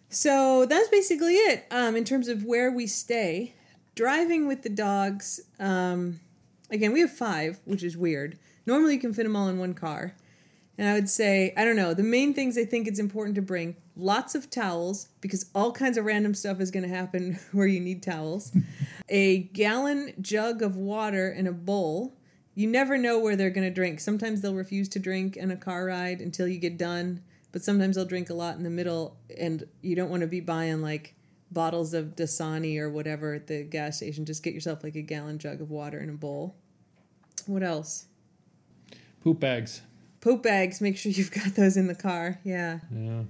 So 0.09 0.65
that's 0.65 0.89
basically 0.89 1.35
it 1.35 1.65
um, 1.71 1.95
in 1.95 2.03
terms 2.03 2.27
of 2.27 2.43
where 2.43 2.71
we 2.71 2.87
stay. 2.87 3.53
Driving 3.93 4.47
with 4.47 4.63
the 4.63 4.69
dogs, 4.69 5.41
um, 5.59 6.19
again, 6.71 6.93
we 6.93 7.01
have 7.01 7.11
five, 7.11 7.59
which 7.65 7.83
is 7.83 7.97
weird. 7.97 8.39
Normally, 8.65 8.95
you 8.95 8.99
can 8.99 9.13
fit 9.13 9.23
them 9.23 9.35
all 9.35 9.47
in 9.47 9.59
one 9.59 9.73
car. 9.73 10.15
And 10.77 10.89
I 10.89 10.93
would 10.93 11.09
say, 11.09 11.53
I 11.57 11.65
don't 11.65 11.75
know, 11.75 11.93
the 11.93 12.01
main 12.01 12.33
things 12.33 12.57
I 12.57 12.65
think 12.65 12.87
it's 12.87 12.99
important 12.99 13.35
to 13.35 13.41
bring 13.41 13.75
lots 13.95 14.33
of 14.33 14.49
towels 14.49 15.09
because 15.19 15.51
all 15.53 15.71
kinds 15.71 15.97
of 15.97 16.05
random 16.05 16.33
stuff 16.33 16.59
is 16.59 16.71
going 16.71 16.83
to 16.83 16.95
happen 16.95 17.37
where 17.51 17.67
you 17.67 17.79
need 17.79 18.01
towels, 18.01 18.51
a 19.09 19.39
gallon 19.53 20.13
jug 20.21 20.61
of 20.61 20.75
water 20.75 21.29
in 21.29 21.45
a 21.45 21.51
bowl. 21.51 22.17
You 22.55 22.67
never 22.67 22.97
know 22.97 23.19
where 23.19 23.35
they're 23.35 23.49
going 23.49 23.67
to 23.67 23.73
drink. 23.73 23.99
Sometimes 23.99 24.41
they'll 24.41 24.55
refuse 24.55 24.89
to 24.89 24.99
drink 24.99 25.37
in 25.37 25.51
a 25.51 25.57
car 25.57 25.85
ride 25.85 26.19
until 26.19 26.47
you 26.47 26.57
get 26.57 26.77
done, 26.77 27.21
but 27.51 27.63
sometimes 27.63 27.95
they'll 27.95 28.05
drink 28.05 28.29
a 28.29 28.33
lot 28.33 28.57
in 28.57 28.63
the 28.63 28.69
middle, 28.69 29.17
and 29.37 29.63
you 29.81 29.95
don't 29.95 30.09
want 30.09 30.21
to 30.21 30.27
be 30.27 30.39
buying 30.39 30.81
like 30.81 31.15
bottles 31.51 31.93
of 31.93 32.15
Dasani 32.15 32.79
or 32.79 32.89
whatever 32.89 33.35
at 33.35 33.47
the 33.47 33.63
gas 33.63 33.97
station. 33.97 34.25
Just 34.25 34.43
get 34.43 34.53
yourself 34.53 34.83
like 34.83 34.95
a 34.95 35.01
gallon 35.01 35.37
jug 35.37 35.61
of 35.61 35.69
water 35.69 35.99
in 35.99 36.09
a 36.09 36.13
bowl. 36.13 36.55
What 37.45 37.63
else? 37.63 38.05
Poop 39.23 39.39
bags. 39.39 39.81
Poop 40.19 40.43
bags. 40.43 40.81
Make 40.81 40.97
sure 40.97 41.11
you've 41.11 41.31
got 41.31 41.55
those 41.55 41.77
in 41.77 41.87
the 41.87 41.95
car. 41.95 42.39
Yeah. 42.43 42.79
Yeah. 42.93 43.23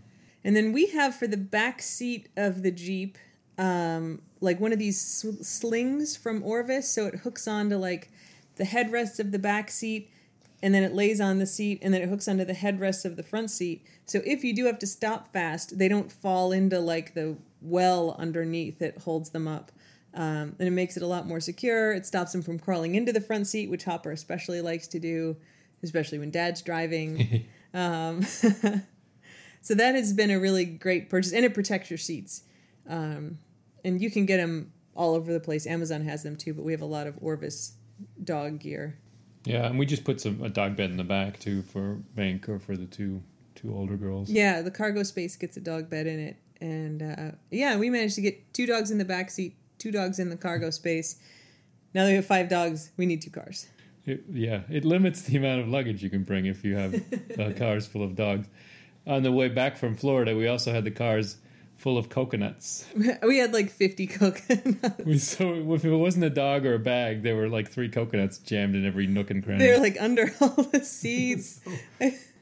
And 0.43 0.55
then 0.55 0.74
we 0.74 0.88
have 0.88 1.15
for 1.15 1.27
the 1.27 1.38
back 1.38 1.81
seat 1.81 2.29
of 2.36 2.63
the 2.63 2.72
Jeep, 2.72 3.17
um, 3.58 4.22
like 4.39 4.60
one 4.60 4.74
of 4.74 4.79
these 4.79 5.00
sw- 5.00 5.46
slings 5.46 6.15
from 6.15 6.43
Orvis. 6.43 6.89
So 6.89 7.05
it 7.05 7.15
hooks 7.15 7.48
onto 7.48 7.77
like 7.77 8.10
the 8.55 8.63
headrests 8.63 9.20
of 9.20 9.31
the 9.31 9.39
back 9.39 9.70
seat, 9.70 10.10
and 10.63 10.74
then 10.74 10.84
it 10.84 10.93
lays 10.93 11.22
on 11.22 11.39
the 11.39 11.46
seat, 11.46 11.79
and 11.81 11.93
then 11.93 12.01
it 12.01 12.10
hooks 12.10 12.27
onto 12.27 12.46
the 12.46 12.53
headrests 12.53 13.05
of 13.05 13.15
the 13.15 13.24
front 13.24 13.51
seat. 13.51 13.86
So 14.05 14.22
if 14.25 14.43
you 14.43 14.53
do 14.55 14.65
have 14.65 14.79
to 14.79 14.88
stop 14.88 15.31
fast, 15.31 15.77
they 15.77 15.88
don't 15.88 16.12
fall 16.12 16.51
into 16.51 16.79
like 16.79 17.13
the 17.13 17.38
well 17.62 18.15
underneath 18.17 18.79
that 18.79 18.98
holds 19.00 19.29
them 19.29 19.48
up. 19.48 19.72
Um, 20.13 20.55
and 20.59 20.67
it 20.67 20.71
makes 20.71 20.97
it 20.97 21.03
a 21.03 21.07
lot 21.07 21.27
more 21.27 21.39
secure. 21.39 21.93
It 21.93 22.05
stops 22.05 22.33
them 22.33 22.41
from 22.41 22.59
crawling 22.59 22.95
into 22.95 23.13
the 23.13 23.21
front 23.21 23.47
seat, 23.47 23.69
which 23.69 23.85
Hopper 23.85 24.11
especially 24.11 24.61
likes 24.61 24.87
to 24.87 24.99
do, 24.99 25.37
especially 25.83 26.19
when 26.19 26.31
dad's 26.31 26.61
driving. 26.61 27.45
um, 27.73 28.21
so 29.61 29.73
that 29.75 29.95
has 29.95 30.13
been 30.13 30.31
a 30.31 30.39
really 30.39 30.65
great 30.65 31.09
purchase, 31.09 31.31
and 31.31 31.45
it 31.45 31.53
protects 31.53 31.89
your 31.89 31.97
seats. 31.97 32.43
Um, 32.89 33.39
and 33.85 34.01
you 34.01 34.11
can 34.11 34.25
get 34.25 34.37
them 34.37 34.73
all 34.95 35.15
over 35.15 35.31
the 35.31 35.39
place. 35.39 35.65
Amazon 35.65 36.01
has 36.01 36.23
them 36.23 36.35
too, 36.35 36.53
but 36.53 36.63
we 36.63 36.71
have 36.71 36.81
a 36.81 36.85
lot 36.85 37.07
of 37.07 37.17
Orvis 37.21 37.73
dog 38.23 38.59
gear. 38.59 38.97
Yeah, 39.45 39.65
and 39.65 39.79
we 39.79 39.85
just 39.85 40.03
put 40.03 40.21
some 40.21 40.43
a 40.43 40.49
dog 40.49 40.75
bed 40.75 40.91
in 40.91 40.97
the 40.97 41.03
back 41.03 41.39
too 41.39 41.63
for 41.63 41.95
Bank 42.15 42.47
or 42.47 42.59
for 42.59 42.77
the 42.77 42.85
two 42.85 43.23
two 43.55 43.73
older 43.73 43.97
girls. 43.97 44.29
Yeah, 44.29 44.61
the 44.61 44.71
cargo 44.71 45.03
space 45.03 45.35
gets 45.35 45.57
a 45.57 45.61
dog 45.61 45.89
bed 45.89 46.07
in 46.07 46.19
it, 46.19 46.37
and 46.59 47.01
uh, 47.01 47.31
yeah, 47.49 47.77
we 47.77 47.89
managed 47.89 48.15
to 48.15 48.21
get 48.21 48.53
two 48.53 48.65
dogs 48.65 48.91
in 48.91 48.97
the 48.97 49.05
back 49.05 49.31
seat, 49.31 49.55
two 49.81 49.91
dogs 49.91 50.19
in 50.19 50.29
the 50.29 50.38
cargo 50.38 50.69
space. 50.69 51.17
Now 51.93 52.03
that 52.03 52.11
we 52.11 52.15
have 52.15 52.25
five 52.25 52.47
dogs, 52.47 52.91
we 52.97 53.05
need 53.05 53.21
two 53.21 53.31
cars. 53.31 53.67
It, 54.05 54.23
yeah, 54.31 54.61
it 54.69 54.85
limits 54.85 55.23
the 55.23 55.38
amount 55.38 55.61
of 55.61 55.67
luggage 55.67 56.01
you 56.03 56.09
can 56.09 56.23
bring 56.23 56.45
if 56.45 56.63
you 56.63 56.75
have 56.75 56.95
uh, 57.39 57.51
cars 57.57 57.85
full 57.85 58.03
of 58.03 58.15
dogs. 58.15 58.47
On 59.07 59.23
the 59.23 59.31
way 59.31 59.50
back 59.50 59.77
from 59.77 59.95
Florida, 59.95 60.35
we 60.35 60.47
also 60.47 60.71
had 60.71 60.83
the 60.83 60.91
cars 60.91 61.38
full 61.77 61.97
of 61.97 62.09
coconuts. 62.09 62.85
we 63.23 63.38
had 63.38 63.53
like 63.53 63.69
fifty 63.69 64.07
coconuts. 64.07 65.03
We 65.03 65.17
so 65.17 65.73
if 65.73 65.83
it 65.83 65.95
wasn't 65.95 66.25
a 66.25 66.29
dog 66.29 66.65
or 66.65 66.75
a 66.75 66.79
bag, 66.79 67.23
there 67.23 67.35
were 67.35 67.50
like 67.50 67.69
three 67.69 67.89
coconuts 67.89 68.38
jammed 68.38 68.75
in 68.75 68.85
every 68.85 69.07
nook 69.07 69.31
and 69.31 69.43
cranny. 69.43 69.65
They 69.65 69.71
were 69.71 69.79
like 69.79 69.97
under 70.00 70.31
all 70.41 70.63
the 70.63 70.85
seats. 70.85 71.59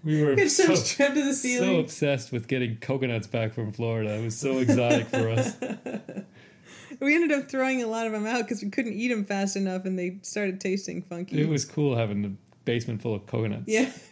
we 0.03 0.24
were 0.24 0.34
It's 0.34 0.58
so, 0.58 0.75
so 0.75 1.08
to 1.08 1.13
the 1.13 1.34
so 1.34 1.79
obsessed 1.79 2.31
with 2.31 2.48
getting 2.48 2.77
coconuts 2.77 3.27
back 3.27 3.53
from 3.53 3.72
Florida. 3.72 4.13
It 4.15 4.24
was 4.24 4.38
so 4.38 4.60
exotic 4.60 5.08
for 5.08 5.29
us. 5.29 5.55
We 7.00 7.15
ended 7.15 7.32
up 7.32 7.50
throwing 7.50 7.82
a 7.84 7.88
lot 7.88 8.06
of 8.06 8.13
them 8.13 8.25
out 8.25 8.44
because 8.44 8.62
we 8.62 8.70
couldn't 8.70 8.94
eat 8.94 9.10
them 9.10 9.25
fast 9.25 9.56
enough, 9.56 9.86
and 9.86 9.98
they 9.98 10.20
started 10.22 10.60
tasting 10.60 11.01
funky. 11.01 11.41
It 11.41 11.50
was 11.50 11.65
cool 11.65 11.96
having 11.96 12.22
the 12.22 12.34
basement 12.65 13.01
full 13.01 13.15
of 13.15 13.25
coconuts. 13.25 13.63
Yeah. 13.68 13.91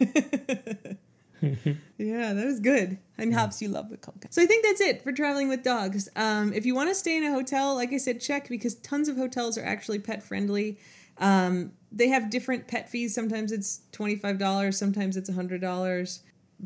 yeah, 1.98 2.32
that 2.32 2.44
was 2.44 2.60
good. 2.60 2.98
And 3.16 3.32
Hops, 3.34 3.62
you 3.62 3.68
love 3.68 3.90
the 3.90 3.96
coconut. 3.96 4.32
So 4.34 4.42
I 4.42 4.46
think 4.46 4.64
that's 4.64 4.80
it 4.80 5.02
for 5.02 5.12
traveling 5.12 5.48
with 5.48 5.62
dogs. 5.62 6.08
Um, 6.16 6.52
if 6.52 6.66
you 6.66 6.74
want 6.74 6.88
to 6.88 6.94
stay 6.94 7.16
in 7.16 7.24
a 7.24 7.30
hotel, 7.30 7.74
like 7.74 7.92
I 7.92 7.98
said, 7.98 8.20
check 8.20 8.48
because 8.48 8.74
tons 8.76 9.08
of 9.08 9.16
hotels 9.16 9.56
are 9.58 9.64
actually 9.64 9.98
pet 9.98 10.22
friendly. 10.22 10.78
Um, 11.18 11.72
they 11.90 12.08
have 12.08 12.30
different 12.30 12.68
pet 12.68 12.88
fees. 12.88 13.14
Sometimes 13.14 13.52
it's 13.52 13.82
$25, 13.92 14.74
sometimes 14.74 15.16
it's 15.16 15.30
$100, 15.30 16.20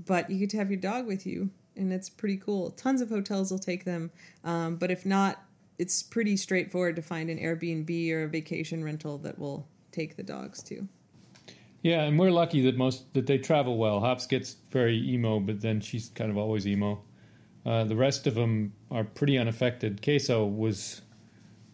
but 0.07 0.31
you 0.31 0.39
get 0.39 0.51
to 0.51 0.57
have 0.57 0.71
your 0.71 0.81
dog 0.81 1.07
with 1.07 1.27
you, 1.27 1.51
and 1.77 1.93
it's 1.93 2.09
pretty 2.09 2.37
cool. 2.37 2.71
Tons 2.71 3.01
of 3.01 3.09
hotels 3.09 3.51
will 3.51 3.59
take 3.59 3.85
them, 3.85 4.11
um, 4.45 4.77
but 4.77 4.91
if 4.91 5.07
not, 5.07 5.43
it's 5.83 6.01
pretty 6.01 6.37
straightforward 6.37 6.95
to 6.95 7.03
find 7.03 7.29
an 7.29 7.39
Airbnb 7.39 8.13
or 8.13 8.23
a 8.23 8.29
vacation 8.29 8.85
rental 8.85 9.19
that 9.19 9.37
will 9.37 9.67
take 9.91 10.15
the 10.17 10.23
dogs 10.23 10.63
too. 10.63 10.87
Yeah, 11.83 12.03
and 12.03 12.17
we're 12.17 12.31
lucky 12.31 12.63
that 12.63 12.77
most 12.77 13.13
that 13.15 13.27
they 13.27 13.37
travel 13.37 13.77
well. 13.77 13.99
Hops 13.99 14.29
gets 14.29 14.55
very 14.71 14.97
emo, 14.97 15.41
but 15.41 15.61
then 15.61 15.81
she's 15.81 16.09
kind 16.11 16.31
of 16.31 16.39
always 16.39 16.69
emo. 16.69 17.03
Uh, 17.67 17.83
the 17.83 17.97
rest 17.97 18.29
of 18.29 18.37
them 18.37 18.75
are 18.93 19.03
pretty 19.03 19.37
unaffected. 19.37 20.01
Queso 20.03 20.47
was 20.47 21.03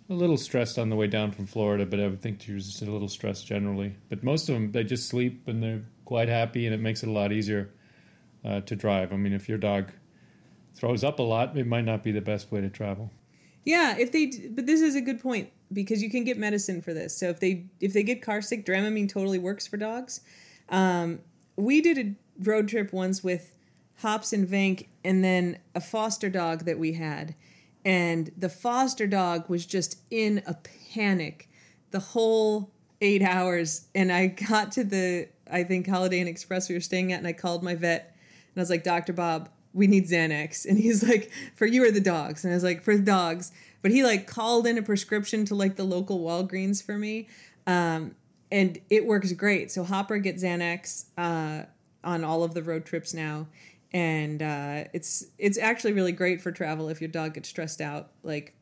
a 0.09 0.15
little 0.15 0.39
stressed 0.39 0.79
on 0.79 0.89
the 0.89 0.97
way 0.97 1.07
down 1.07 1.31
from 1.31 1.45
Florida, 1.45 1.85
but 1.85 2.01
I 2.01 2.07
would 2.07 2.23
think 2.23 2.41
she 2.41 2.55
was 2.55 2.67
just 2.67 2.81
a 2.81 2.91
little 2.91 3.09
stressed 3.09 3.47
generally. 3.47 3.95
But 4.09 4.25
most 4.25 4.49
of 4.49 4.55
them, 4.55 4.73
they 4.73 4.85
just 4.85 5.07
sleep 5.07 5.47
and 5.49 5.63
they're 5.63 5.85
quite 6.07 6.31
happy, 6.31 6.65
and 6.65 6.75
it 6.75 6.81
makes 6.81 7.03
it 7.03 7.11
a 7.11 7.13
lot 7.13 7.31
easier 7.31 7.75
uh, 8.43 8.63
to 8.63 8.75
drive. 8.75 9.13
I 9.13 9.17
mean, 9.17 9.35
if 9.35 9.51
your 9.51 9.59
dog 9.59 9.93
throws 10.75 11.05
up 11.05 11.19
a 11.19 11.23
lot, 11.23 11.59
it 11.59 11.67
might 11.67 11.85
not 11.85 12.03
be 12.03 12.13
the 12.13 12.23
best 12.23 12.51
way 12.51 12.63
to 12.63 12.71
travel. 12.71 13.11
Yeah, 13.69 13.99
if 13.99 14.13
they 14.13 14.29
but 14.49 14.65
this 14.65 14.81
is 14.81 14.97
a 14.97 15.01
good 15.03 15.21
point 15.21 15.51
because 15.71 16.03
you 16.03 16.09
can 16.09 16.25
get 16.25 16.39
medicine 16.39 16.81
for 16.81 16.95
this. 16.95 17.15
So 17.15 17.29
if 17.29 17.39
they 17.39 17.67
if 17.81 17.93
they 17.93 18.03
get 18.03 18.23
car 18.23 18.41
sick, 18.41 18.65
Dramamine 18.65 19.11
totally 19.11 19.39
works 19.39 19.67
for 19.67 19.77
dogs. 19.77 20.23
Um, 20.71 21.19
we 21.57 21.83
did 21.83 21.99
a 21.99 22.15
road 22.49 22.69
trip 22.69 22.95
once 22.95 23.23
with 23.23 23.55
Hops 23.97 24.33
and 24.33 24.49
Vank 24.49 24.87
and 25.05 25.23
then 25.23 25.59
a 25.75 25.83
foster 25.83 26.31
dog 26.31 26.65
that 26.65 26.79
we 26.79 26.95
had. 26.95 27.35
And 27.85 28.31
the 28.39 28.49
foster 28.49 29.07
dog 29.07 29.51
was 29.51 29.67
just 29.67 29.99
in 30.11 30.43
a 30.47 30.57
panic 30.95 31.51
the 31.91 32.01
whole 32.01 32.71
eight 33.03 33.21
hours. 33.21 33.89
And 33.95 34.11
I 34.11 34.29
got 34.29 34.73
to 34.73 34.85
the, 34.85 35.29
I 35.51 35.63
think, 35.63 35.87
Holiday 35.87 36.21
Inn 36.21 36.27
Express 36.27 36.71
we 36.71 36.75
were 36.75 36.81
staying 36.81 37.13
at, 37.13 37.19
and 37.19 37.27
I 37.27 37.35
called 37.35 37.63
my 37.63 37.75
vet 37.75 38.17
and 38.55 38.61
I 38.61 38.61
was 38.63 38.71
like, 38.71 38.83
Dr. 38.83 39.13
Bob, 39.13 39.51
we 39.75 39.87
need 39.87 40.07
Xanax. 40.07 40.67
And 40.69 40.79
he's 40.79 41.03
like, 41.03 41.31
for 41.55 41.67
you 41.67 41.85
or 41.85 41.91
the 41.91 42.01
dogs? 42.01 42.45
And 42.45 42.53
I 42.53 42.57
was 42.57 42.65
like, 42.65 42.83
for 42.83 42.97
the 42.97 43.03
dogs. 43.03 43.53
But 43.83 43.91
he 43.91 44.03
like 44.03 44.27
called 44.27 44.67
in 44.67 44.79
a 44.79 44.83
prescription 44.83 45.45
to 45.47 45.55
like 45.55 45.77
the 45.77 45.85
local 45.85 46.21
Walgreens 46.21 46.85
for 46.85 46.99
me. 46.99 47.29
Um, 47.67 48.15
and 48.51 48.79
it 48.91 49.07
works 49.07 49.33
great. 49.33 49.71
So 49.71 49.85
Hopper 49.85 50.19
gets 50.19 50.43
Xanax 50.43 51.07
uh, 51.17 51.65
on 52.03 52.25
all 52.25 52.43
of 52.43 52.55
the 52.55 52.63
road 52.63 52.85
trips 52.87 53.15
now. 53.15 53.47
And 53.93 54.43
uh, 54.43 54.85
it's 54.93 55.27
it's 55.39 55.57
actually 55.57 55.95
really 55.95 56.13
great 56.13 56.43
for 56.43 56.53
travel 56.53 56.89
if 56.91 57.01
your 57.01 57.09
dog 57.09 57.35
gets 57.35 57.49
stressed 57.49 57.81
out. 57.81 58.11
Like 58.23 58.55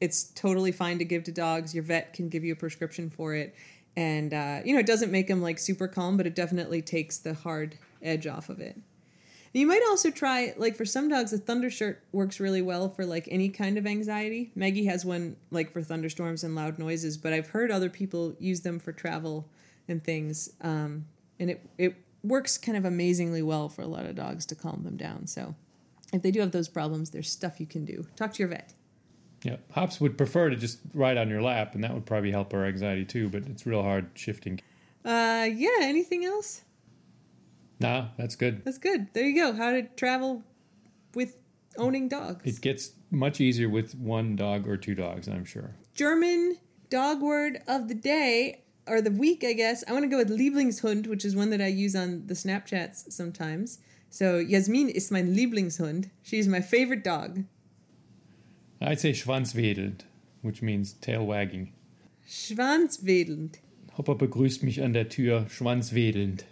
it's 0.00 0.24
totally 0.24 0.72
fine 0.72 0.98
to 0.98 1.04
give 1.04 1.24
to 1.24 1.32
dogs. 1.32 1.74
Your 1.74 1.84
vet 1.84 2.12
can 2.12 2.28
give 2.28 2.44
you 2.44 2.52
a 2.52 2.56
prescription 2.56 3.10
for 3.10 3.34
it. 3.34 3.54
And 3.96 4.34
uh, 4.34 4.60
you 4.64 4.74
know, 4.74 4.80
it 4.80 4.86
doesn't 4.86 5.10
make 5.10 5.26
them 5.26 5.42
like 5.42 5.58
super 5.58 5.88
calm, 5.88 6.16
but 6.16 6.26
it 6.26 6.34
definitely 6.34 6.82
takes 6.82 7.18
the 7.18 7.34
hard 7.34 7.78
edge 8.02 8.26
off 8.26 8.48
of 8.48 8.60
it. 8.60 8.76
You 9.52 9.66
might 9.66 9.82
also 9.88 10.10
try 10.10 10.54
like 10.56 10.76
for 10.76 10.84
some 10.84 11.08
dogs, 11.08 11.32
a 11.32 11.38
thunder 11.38 11.70
shirt 11.70 12.02
works 12.12 12.38
really 12.38 12.62
well 12.62 12.88
for 12.88 13.04
like 13.04 13.28
any 13.30 13.48
kind 13.48 13.78
of 13.78 13.86
anxiety. 13.86 14.52
Maggie 14.54 14.84
has 14.86 15.04
one 15.04 15.36
like 15.50 15.72
for 15.72 15.82
thunderstorms 15.82 16.44
and 16.44 16.54
loud 16.54 16.78
noises, 16.78 17.16
but 17.16 17.32
I've 17.32 17.48
heard 17.48 17.70
other 17.70 17.90
people 17.90 18.34
use 18.38 18.60
them 18.60 18.78
for 18.78 18.92
travel 18.92 19.48
and 19.88 20.02
things, 20.04 20.50
um, 20.60 21.06
and 21.40 21.50
it 21.50 21.66
it 21.78 21.96
works 22.22 22.58
kind 22.58 22.76
of 22.76 22.84
amazingly 22.84 23.42
well 23.42 23.68
for 23.68 23.82
a 23.82 23.86
lot 23.86 24.04
of 24.04 24.14
dogs 24.14 24.44
to 24.46 24.54
calm 24.54 24.82
them 24.84 24.96
down. 24.96 25.26
So 25.26 25.54
if 26.12 26.22
they 26.22 26.30
do 26.30 26.40
have 26.40 26.52
those 26.52 26.68
problems, 26.68 27.10
there's 27.10 27.30
stuff 27.30 27.60
you 27.60 27.66
can 27.66 27.84
do. 27.84 28.06
Talk 28.16 28.34
to 28.34 28.38
your 28.40 28.48
vet. 28.48 28.74
Yeah, 29.44 29.56
Hops 29.70 30.00
would 30.00 30.18
prefer 30.18 30.50
to 30.50 30.56
just 30.56 30.80
ride 30.94 31.16
on 31.16 31.28
your 31.28 31.42
lap, 31.42 31.74
and 31.74 31.84
that 31.84 31.94
would 31.94 32.06
probably 32.06 32.32
help 32.32 32.52
her 32.52 32.64
anxiety 32.64 33.04
too. 33.04 33.28
But 33.28 33.44
it's 33.46 33.66
real 33.66 33.82
hard 33.82 34.10
shifting. 34.14 34.60
Uh, 35.04 35.48
yeah. 35.50 35.78
Anything 35.80 36.24
else? 36.24 36.62
Nah, 37.80 38.08
that's 38.16 38.36
good. 38.36 38.64
That's 38.64 38.78
good. 38.78 39.08
There 39.12 39.24
you 39.24 39.34
go. 39.34 39.52
How 39.52 39.70
to 39.70 39.82
travel 39.82 40.42
with 41.14 41.36
owning 41.76 42.08
dogs. 42.08 42.44
It 42.44 42.60
gets 42.60 42.92
much 43.10 43.40
easier 43.40 43.68
with 43.68 43.94
one 43.94 44.36
dog 44.36 44.66
or 44.66 44.76
two 44.76 44.94
dogs, 44.94 45.28
I'm 45.28 45.44
sure. 45.44 45.74
German 45.94 46.58
dog 46.90 47.20
word 47.20 47.60
of 47.68 47.88
the 47.88 47.94
day 47.94 48.62
or 48.86 49.00
the 49.00 49.10
week, 49.10 49.44
I 49.44 49.52
guess. 49.52 49.84
I 49.86 49.92
want 49.92 50.04
to 50.04 50.08
go 50.08 50.18
with 50.18 50.30
Lieblingshund, 50.30 51.06
which 51.06 51.24
is 51.24 51.36
one 51.36 51.50
that 51.50 51.60
I 51.60 51.66
use 51.66 51.94
on 51.94 52.26
the 52.26 52.34
Snapchats 52.34 53.12
sometimes. 53.12 53.78
So 54.10 54.38
Yasmin 54.38 54.88
is 54.88 55.10
mein 55.10 55.34
Lieblingshund. 55.36 56.10
She's 56.22 56.48
my 56.48 56.60
favorite 56.60 57.04
dog. 57.04 57.44
I'd 58.80 59.00
say 59.00 59.12
Schwanzwedelnd, 59.12 60.00
which 60.42 60.62
means 60.62 60.94
tail 60.94 61.26
wagging. 61.26 61.72
Schwanzwedelnd. 62.26 63.56
Hopper 63.96 64.14
begrüßt 64.14 64.62
mich 64.62 64.80
an 64.80 64.92
der 64.92 65.08
Tür, 65.08 65.46
schwanzwedelnd. 65.48 66.44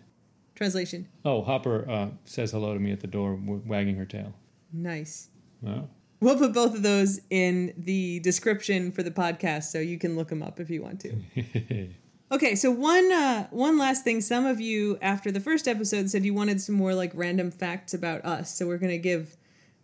Translation. 0.56 1.06
Oh, 1.24 1.42
Hopper 1.42 1.88
uh, 1.88 2.08
says 2.24 2.50
hello 2.50 2.74
to 2.74 2.80
me 2.80 2.90
at 2.90 3.00
the 3.00 3.06
door, 3.06 3.36
w- 3.36 3.62
wagging 3.64 3.96
her 3.96 4.04
tail. 4.04 4.34
Nice. 4.72 5.28
Oh. 5.66 5.88
We'll 6.20 6.38
put 6.38 6.54
both 6.54 6.74
of 6.74 6.82
those 6.82 7.20
in 7.30 7.74
the 7.76 8.20
description 8.20 8.90
for 8.90 9.02
the 9.02 9.10
podcast 9.10 9.64
so 9.64 9.78
you 9.78 9.98
can 9.98 10.16
look 10.16 10.28
them 10.28 10.42
up 10.42 10.58
if 10.58 10.70
you 10.70 10.82
want 10.82 11.00
to. 11.00 11.88
Okay, 12.32 12.56
so 12.56 12.72
one 12.72 13.12
uh, 13.12 13.46
one 13.50 13.78
last 13.78 14.02
thing. 14.02 14.20
Some 14.20 14.46
of 14.46 14.60
you 14.60 14.98
after 15.00 15.30
the 15.30 15.38
first 15.38 15.68
episode 15.68 16.10
said 16.10 16.24
you 16.24 16.34
wanted 16.34 16.60
some 16.60 16.74
more 16.74 16.92
like 16.92 17.12
random 17.14 17.52
facts 17.52 17.94
about 17.94 18.24
us, 18.24 18.52
so 18.52 18.66
we're 18.66 18.78
gonna 18.78 18.98
give 18.98 19.36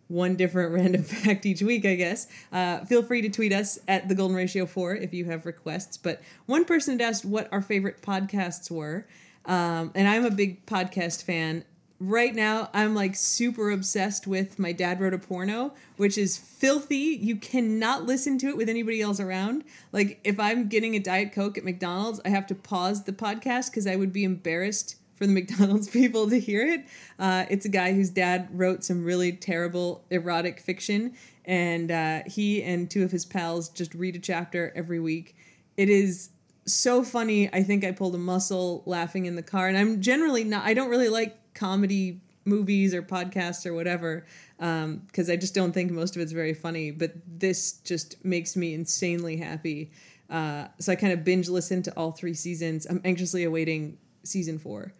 one 0.09 0.35
different 0.35 0.73
random 0.73 1.03
fact 1.03 1.45
each 1.45 1.61
week, 1.61 1.85
I 1.85 1.95
guess. 1.95 2.27
Uh, 2.51 2.83
feel 2.83 3.01
free 3.01 3.21
to 3.21 3.29
tweet 3.29 3.53
us 3.53 3.79
at 3.87 4.09
the 4.09 4.15
Golden 4.15 4.35
Ratio 4.35 4.65
4 4.65 4.95
if 4.95 5.13
you 5.13 5.23
have 5.25 5.45
requests. 5.45 5.95
But 5.95 6.21
one 6.45 6.65
person 6.65 6.99
had 6.99 7.07
asked 7.07 7.23
what 7.23 7.47
our 7.53 7.61
favorite 7.61 8.01
podcasts 8.01 8.69
were. 8.69 9.07
Um, 9.45 9.91
and 9.95 10.07
I'm 10.07 10.25
a 10.25 10.31
big 10.31 10.65
podcast 10.65 11.23
fan. 11.23 11.65
Right 11.99 12.35
now, 12.35 12.69
I'm 12.73 12.95
like 12.95 13.15
super 13.15 13.71
obsessed 13.71 14.27
with 14.27 14.59
My 14.59 14.73
Dad 14.73 14.99
Wrote 14.99 15.13
a 15.13 15.17
Porno, 15.17 15.73
which 15.95 16.17
is 16.17 16.37
filthy. 16.37 17.17
You 17.21 17.37
cannot 17.37 18.05
listen 18.05 18.37
to 18.39 18.47
it 18.47 18.57
with 18.57 18.67
anybody 18.67 19.01
else 19.01 19.19
around. 19.19 19.63
Like, 19.93 20.19
if 20.23 20.39
I'm 20.39 20.67
getting 20.67 20.95
a 20.95 20.99
Diet 20.99 21.31
Coke 21.31 21.57
at 21.57 21.63
McDonald's, 21.63 22.19
I 22.25 22.29
have 22.29 22.47
to 22.47 22.55
pause 22.55 23.03
the 23.03 23.13
podcast 23.13 23.69
because 23.69 23.87
I 23.87 23.95
would 23.95 24.11
be 24.11 24.25
embarrassed 24.25 24.97
for 25.15 25.27
the 25.27 25.33
McDonald's 25.39 25.89
people 25.89 26.29
to 26.29 26.39
hear 26.39 26.67
it. 26.67 26.85
Uh, 27.19 27.45
it's 27.49 27.65
a 27.65 27.69
guy 27.69 27.93
whose 27.93 28.09
dad 28.09 28.49
wrote 28.51 28.83
some 28.83 29.03
really 29.05 29.31
terrible 29.31 30.03
erotic 30.09 30.59
fiction, 30.59 31.13
and 31.45 31.91
uh, 31.91 32.21
he 32.25 32.63
and 32.63 32.89
two 32.89 33.03
of 33.03 33.11
his 33.11 33.23
pals 33.23 33.69
just 33.69 33.93
read 33.93 34.15
a 34.15 34.19
chapter 34.19 34.73
every 34.75 34.99
week. 34.99 35.35
It 35.77 35.89
is 35.89 36.29
so 36.65 37.03
funny. 37.03 37.53
I 37.53 37.63
think 37.63 37.83
I 37.83 37.91
pulled 37.91 38.15
a 38.15 38.19
muscle 38.19 38.83
laughing 38.85 39.25
in 39.25 39.35
the 39.35 39.43
car, 39.43 39.67
and 39.67 39.77
I'm 39.77 40.01
generally 40.01 40.43
not. 40.43 40.65
I 40.65 40.73
don't 40.73 40.89
really 40.89 41.09
like 41.09 41.53
comedy 41.53 42.21
movies 42.45 42.93
or 42.93 43.01
podcasts 43.01 43.65
or 43.65 43.73
whatever 43.73 44.25
because 44.57 45.29
um, 45.29 45.31
I 45.31 45.35
just 45.35 45.55
don't 45.55 45.71
think 45.71 45.91
most 45.91 46.15
of 46.15 46.21
it's 46.21 46.31
very 46.31 46.53
funny. 46.53 46.91
But 46.91 47.13
this 47.27 47.73
just 47.83 48.23
makes 48.23 48.55
me 48.55 48.73
insanely 48.73 49.37
happy. 49.37 49.91
Uh, 50.29 50.67
so 50.79 50.91
I 50.91 50.95
kind 50.95 51.13
of 51.13 51.23
binge 51.23 51.49
listened 51.49 51.85
to 51.85 51.91
all 51.97 52.11
three 52.11 52.33
seasons. 52.33 52.87
I'm 52.89 53.01
anxiously 53.03 53.43
awaiting 53.43 53.97
season 54.23 54.57
four. 54.57 54.93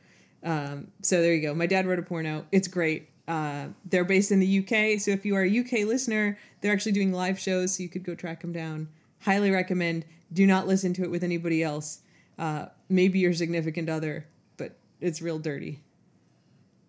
Um, 0.44 0.92
so 1.02 1.22
there 1.22 1.34
you 1.34 1.42
go. 1.42 1.54
My 1.54 1.66
dad 1.66 1.86
wrote 1.86 2.00
a 2.00 2.04
porno. 2.04 2.46
It's 2.52 2.68
great. 2.68 3.10
Uh, 3.28 3.68
they're 3.86 4.04
based 4.04 4.32
in 4.32 4.40
the 4.42 4.60
UK, 4.60 5.00
so 5.00 5.12
if 5.12 5.26
you 5.26 5.36
are 5.36 5.44
a 5.44 5.60
UK 5.60 5.88
listener, 5.88 6.38
they're 6.60 6.74
actually 6.74 6.92
doing 6.92 7.14
live 7.14 7.40
shows, 7.40 7.76
so 7.76 7.82
you 7.84 7.88
could 7.88 8.04
go 8.04 8.14
track 8.16 8.42
them 8.42 8.52
down. 8.52 8.90
Highly 9.22 9.50
recommend. 9.50 10.04
Do 10.34 10.48
not 10.48 10.68
listen 10.68 10.94
to 10.96 11.04
it 11.04 11.12
with 11.12 11.24
anybody 11.24 11.64
else. 11.64 12.02
Uh, 12.38 12.66
maybe 12.90 13.20
your 13.20 13.34
significant 13.34 13.90
other, 13.90 14.26
but 14.58 14.78
it's 15.00 15.22
real 15.22 15.40
dirty. 15.40 15.82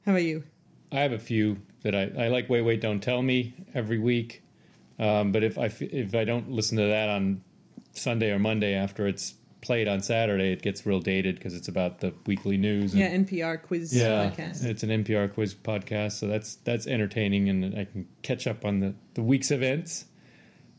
How 0.06 0.12
about 0.12 0.22
you? 0.22 0.44
I 0.90 1.00
have 1.00 1.12
a 1.12 1.18
few 1.18 1.58
that 1.82 1.94
I, 1.94 2.10
I 2.18 2.28
like. 2.28 2.48
Wait, 2.48 2.62
wait, 2.62 2.80
don't 2.80 3.00
tell 3.00 3.22
me 3.22 3.54
every 3.74 3.98
week. 3.98 4.42
Um, 4.98 5.32
but 5.32 5.42
if 5.42 5.58
I 5.58 5.70
if 5.80 6.14
I 6.14 6.24
don't 6.24 6.50
listen 6.50 6.78
to 6.78 6.86
that 6.86 7.08
on 7.08 7.42
Sunday 7.92 8.30
or 8.30 8.38
Monday 8.38 8.74
after 8.74 9.06
it's 9.06 9.34
played 9.60 9.88
on 9.88 10.02
Saturday, 10.02 10.52
it 10.52 10.62
gets 10.62 10.86
real 10.86 11.00
dated 11.00 11.36
because 11.36 11.54
it's 11.54 11.68
about 11.68 12.00
the 12.00 12.14
weekly 12.26 12.56
news. 12.56 12.94
yeah, 12.94 13.10
NPR 13.10 13.60
quiz 13.60 13.94
yeah, 13.96 14.30
podcast. 14.30 14.64
it's 14.64 14.82
an 14.82 14.90
NPR 14.90 15.32
quiz 15.32 15.54
podcast, 15.54 16.12
so 16.12 16.26
that's 16.26 16.56
that's 16.56 16.86
entertaining, 16.86 17.48
and 17.48 17.76
I 17.76 17.84
can 17.86 18.06
catch 18.22 18.46
up 18.46 18.64
on 18.64 18.80
the 18.80 18.94
the 19.14 19.22
week's 19.22 19.50
events. 19.50 20.04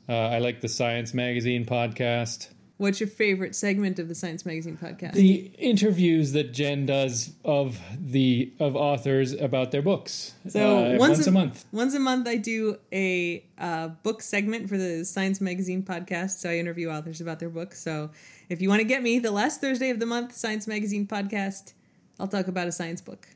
Uh, 0.07 0.13
I 0.13 0.37
like 0.37 0.61
the 0.61 0.69
Science 0.69 1.13
Magazine 1.13 1.65
podcast. 1.65 2.49
What's 2.77 2.99
your 2.99 3.07
favorite 3.07 3.55
segment 3.55 3.99
of 3.99 4.09
the 4.09 4.15
Science 4.15 4.45
Magazine 4.45 4.77
podcast? 4.77 5.13
The 5.13 5.49
interviews 5.57 6.33
that 6.33 6.51
Jen 6.51 6.85
does 6.85 7.31
of 7.45 7.79
the 7.97 8.51
of 8.59 8.75
authors 8.75 9.31
about 9.31 9.71
their 9.71 9.81
books. 9.81 10.33
So 10.49 10.79
uh, 10.79 10.81
once, 10.97 10.99
once 10.99 11.27
a, 11.27 11.31
month. 11.31 11.65
Once 11.71 11.93
a 11.95 11.99
month, 11.99 12.27
I 12.27 12.35
do 12.35 12.77
a 12.91 13.45
uh, 13.57 13.87
book 13.87 14.21
segment 14.21 14.67
for 14.67 14.77
the 14.77 15.05
Science 15.05 15.39
Magazine 15.39 15.83
podcast. 15.83 16.39
So 16.39 16.49
I 16.49 16.57
interview 16.57 16.89
authors 16.89 17.21
about 17.21 17.39
their 17.39 17.49
books. 17.49 17.81
So 17.81 18.11
if 18.49 18.61
you 18.61 18.67
want 18.67 18.81
to 18.81 18.87
get 18.87 19.01
me, 19.01 19.19
the 19.19 19.31
last 19.31 19.61
Thursday 19.61 19.89
of 19.89 20.01
the 20.01 20.05
month, 20.05 20.35
Science 20.35 20.67
Magazine 20.67 21.07
podcast, 21.07 21.71
I'll 22.19 22.27
talk 22.27 22.49
about 22.49 22.67
a 22.67 22.73
science 22.73 22.99
book. 22.99 23.29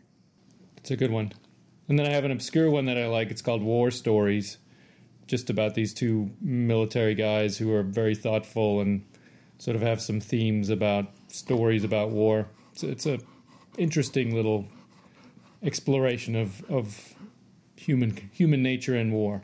It's 0.78 0.92
a 0.92 0.98
good 0.98 1.12
one. 1.12 1.32
And 1.88 1.98
then 1.98 2.06
I 2.06 2.12
have 2.12 2.26
an 2.26 2.32
obscure 2.32 2.70
one 2.70 2.86
that 2.88 2.98
I 2.98 3.08
like. 3.08 3.32
It's 3.32 3.42
called 3.42 3.64
War 3.64 3.90
Stories, 3.90 4.58
just 5.28 5.50
about 5.50 5.76
these 5.76 5.94
two 5.94 6.32
military 6.42 7.16
guys 7.16 7.58
who 7.58 7.74
are 7.74 7.84
very 7.84 8.16
thoughtful 8.16 8.82
and 8.82 9.06
sort 9.60 9.76
of 9.76 9.82
have 9.82 10.02
some 10.02 10.20
themes 10.20 10.70
about 10.70 11.06
stories 11.28 11.84
about 11.84 12.10
war. 12.10 12.48
So 12.74 12.88
it's 12.88 13.06
a 13.06 13.20
interesting 13.78 14.34
little 14.34 14.66
exploration 15.62 16.36
of 16.36 16.64
of 16.70 17.14
human 17.76 18.30
human 18.34 18.64
nature 18.64 18.96
and 18.96 19.14
war. 19.14 19.44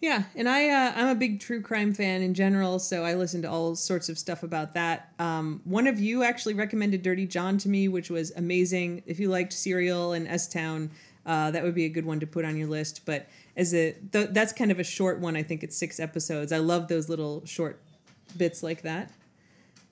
Yeah, 0.00 0.24
and 0.36 0.48
I 0.48 0.68
uh, 0.68 0.92
I'm 0.94 1.08
a 1.08 1.14
big 1.14 1.40
true 1.40 1.60
crime 1.60 1.92
fan 1.92 2.22
in 2.22 2.32
general, 2.32 2.78
so 2.78 3.04
I 3.04 3.14
listen 3.14 3.42
to 3.42 3.50
all 3.50 3.74
sorts 3.74 4.08
of 4.08 4.16
stuff 4.16 4.44
about 4.44 4.74
that. 4.74 5.12
Um, 5.18 5.60
one 5.64 5.88
of 5.88 5.98
you 5.98 6.22
actually 6.22 6.54
recommended 6.54 7.02
Dirty 7.02 7.26
John 7.26 7.58
to 7.58 7.68
me, 7.68 7.88
which 7.88 8.08
was 8.08 8.30
amazing. 8.36 9.02
If 9.06 9.18
you 9.18 9.28
liked 9.28 9.52
Serial 9.52 10.12
and 10.12 10.28
S 10.28 10.46
Town, 10.46 10.90
uh, 11.26 11.50
that 11.50 11.64
would 11.64 11.74
be 11.74 11.84
a 11.84 11.88
good 11.88 12.06
one 12.06 12.20
to 12.20 12.26
put 12.28 12.44
on 12.44 12.56
your 12.56 12.68
list. 12.68 13.04
But 13.04 13.28
as 13.56 13.74
a 13.74 13.92
th- 14.12 14.28
that's 14.30 14.52
kind 14.52 14.70
of 14.70 14.78
a 14.78 14.84
short 14.84 15.18
one. 15.18 15.36
I 15.36 15.42
think 15.42 15.64
it's 15.64 15.76
six 15.76 15.98
episodes. 15.98 16.52
I 16.52 16.58
love 16.58 16.86
those 16.86 17.08
little 17.08 17.44
short 17.44 17.82
bits 18.36 18.62
like 18.62 18.82
that. 18.82 19.10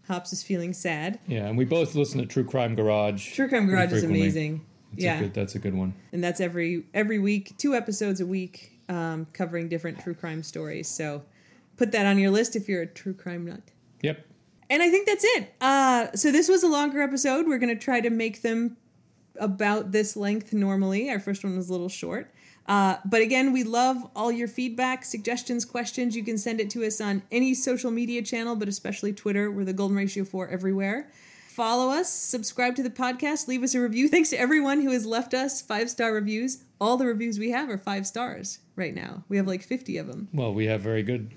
Hops 0.09 0.33
is 0.33 0.43
feeling 0.43 0.73
sad. 0.73 1.19
Yeah, 1.27 1.47
and 1.47 1.59
we 1.59 1.65
both 1.65 1.95
listen 1.95 2.21
to 2.21 2.27
True 2.27 2.45
Crime 2.45 2.75
Garage. 2.75 3.35
True 3.35 3.49
Crime 3.49 3.67
Garage 3.67 3.93
is 3.93 4.05
amazing. 4.05 4.65
It's 4.93 5.05
yeah, 5.05 5.19
a 5.19 5.23
good, 5.23 5.35
that's 5.35 5.55
a 5.55 5.59
good 5.59 5.75
one. 5.75 5.95
And 6.13 6.23
that's 6.23 6.41
every 6.41 6.85
every 6.95 7.19
week, 7.19 7.57
two 7.59 7.75
episodes 7.75 8.21
a 8.21 8.27
week, 8.27 8.81
um, 8.89 9.27
covering 9.33 9.69
different 9.69 10.01
true 10.01 10.15
crime 10.15 10.43
stories. 10.43 10.89
So 10.89 11.23
put 11.77 11.93
that 11.93 12.07
on 12.07 12.19
your 12.19 12.31
list 12.31 12.57
if 12.57 12.69
you're 12.69 12.83
a 12.83 12.87
true 12.87 13.15
crime 13.15 13.47
nut. 13.47 13.63
Yep. 14.03 14.25
And 14.71 14.83
I 14.83 14.91
think 14.91 15.07
that's 15.07 15.25
it. 15.25 15.55
Uh, 15.61 16.09
so 16.15 16.33
this 16.33 16.49
was 16.49 16.63
a 16.63 16.69
longer 16.69 17.03
episode. 17.03 17.47
We're 17.47 17.59
going 17.59 17.77
to 17.77 17.83
try 17.83 18.01
to 18.01 18.11
make 18.11 18.43
them 18.43 18.77
about 19.39 19.93
this 19.93 20.17
length 20.17 20.53
normally. 20.53 21.11
Our 21.11 21.21
first 21.21 21.45
one 21.45 21.57
was 21.57 21.69
a 21.69 21.73
little 21.73 21.89
short. 21.89 22.33
Uh, 22.69 22.97
but 23.05 23.21
again, 23.21 23.53
we 23.53 23.63
love 23.63 24.09
all 24.17 24.33
your 24.33 24.49
feedback, 24.49 25.05
suggestions, 25.05 25.65
questions. 25.65 26.17
You 26.17 26.25
can 26.25 26.37
send 26.37 26.61
it 26.61 26.71
to 26.71 26.85
us 26.85 27.01
on 27.01 27.23
any 27.31 27.55
social 27.55 27.91
media 27.91 28.23
channel, 28.23 28.57
but 28.57 28.69
especially 28.69 29.13
Twitter. 29.13 29.51
We're 29.51 29.65
the 29.65 29.73
Golden 29.73 29.97
Ratio 29.97 30.25
4 30.25 30.49
everywhere. 30.49 31.09
Follow 31.49 31.91
us, 31.91 32.13
subscribe 32.13 32.77
to 32.77 32.83
the 32.83 32.91
podcast, 32.91 33.49
leave 33.49 33.63
us 33.63 33.75
a 33.75 33.81
review. 33.81 34.09
Thanks 34.11 34.31
to 34.31 34.39
everyone 34.39 34.83
who 34.83 34.91
has 34.91 35.07
left 35.07 35.33
us 35.33 35.63
five 35.63 35.89
star 35.89 36.13
reviews. 36.13 36.65
All 36.79 36.99
the 36.99 37.07
reviews 37.07 37.39
we 37.39 37.51
have 37.51 37.71
are 37.71 37.79
five 37.79 38.07
stars 38.07 38.59
right 38.75 38.95
now. 38.95 39.25
We 39.31 39.39
have 39.39 39.47
like 39.47 39.63
50 39.63 39.97
of 39.97 40.07
them. 40.07 40.29
Well, 40.35 40.53
we 40.53 40.67
have 40.67 40.83
very 40.83 41.03
good 41.03 41.33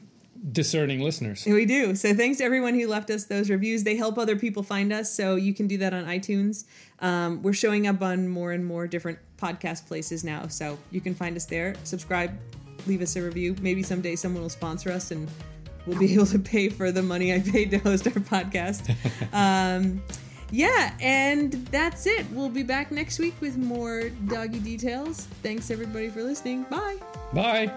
discerning 0.51 0.99
listeners. 1.01 1.45
We 1.45 1.65
do. 1.65 1.95
So 1.95 2.13
thanks 2.13 2.39
to 2.39 2.43
everyone 2.43 2.73
who 2.73 2.87
left 2.87 3.09
us 3.09 3.25
those 3.25 3.49
reviews. 3.49 3.83
They 3.83 3.95
help 3.95 4.17
other 4.17 4.35
people 4.35 4.63
find 4.63 4.91
us. 4.91 5.11
So 5.11 5.35
you 5.35 5.53
can 5.53 5.67
do 5.67 5.77
that 5.77 5.93
on 5.93 6.05
iTunes. 6.05 6.65
Um, 6.99 7.41
we're 7.41 7.53
showing 7.53 7.87
up 7.87 8.01
on 8.01 8.27
more 8.27 8.51
and 8.51 8.65
more 8.65 8.87
different 8.87 9.19
podcast 9.39 9.87
places 9.87 10.23
now. 10.23 10.47
So 10.47 10.77
you 10.91 11.01
can 11.01 11.15
find 11.15 11.35
us 11.35 11.45
there. 11.45 11.75
Subscribe, 11.83 12.37
leave 12.87 13.01
us 13.01 13.15
a 13.15 13.21
review. 13.21 13.55
Maybe 13.61 13.83
someday 13.83 14.15
someone 14.15 14.41
will 14.41 14.49
sponsor 14.49 14.91
us 14.91 15.11
and 15.11 15.29
we'll 15.85 15.99
be 15.99 16.13
able 16.15 16.25
to 16.27 16.39
pay 16.39 16.69
for 16.69 16.91
the 16.91 17.03
money 17.03 17.33
I 17.33 17.39
paid 17.39 17.71
to 17.71 17.77
host 17.79 18.07
our 18.07 18.13
podcast. 18.13 18.95
um, 19.33 20.01
yeah, 20.51 20.95
and 20.99 21.53
that's 21.67 22.07
it. 22.07 22.25
We'll 22.31 22.49
be 22.49 22.63
back 22.63 22.91
next 22.91 23.19
week 23.19 23.35
with 23.39 23.57
more 23.57 24.09
doggy 24.09 24.59
details. 24.59 25.27
Thanks 25.43 25.69
everybody 25.69 26.09
for 26.09 26.23
listening. 26.23 26.63
Bye. 26.63 26.97
Bye. 27.33 27.71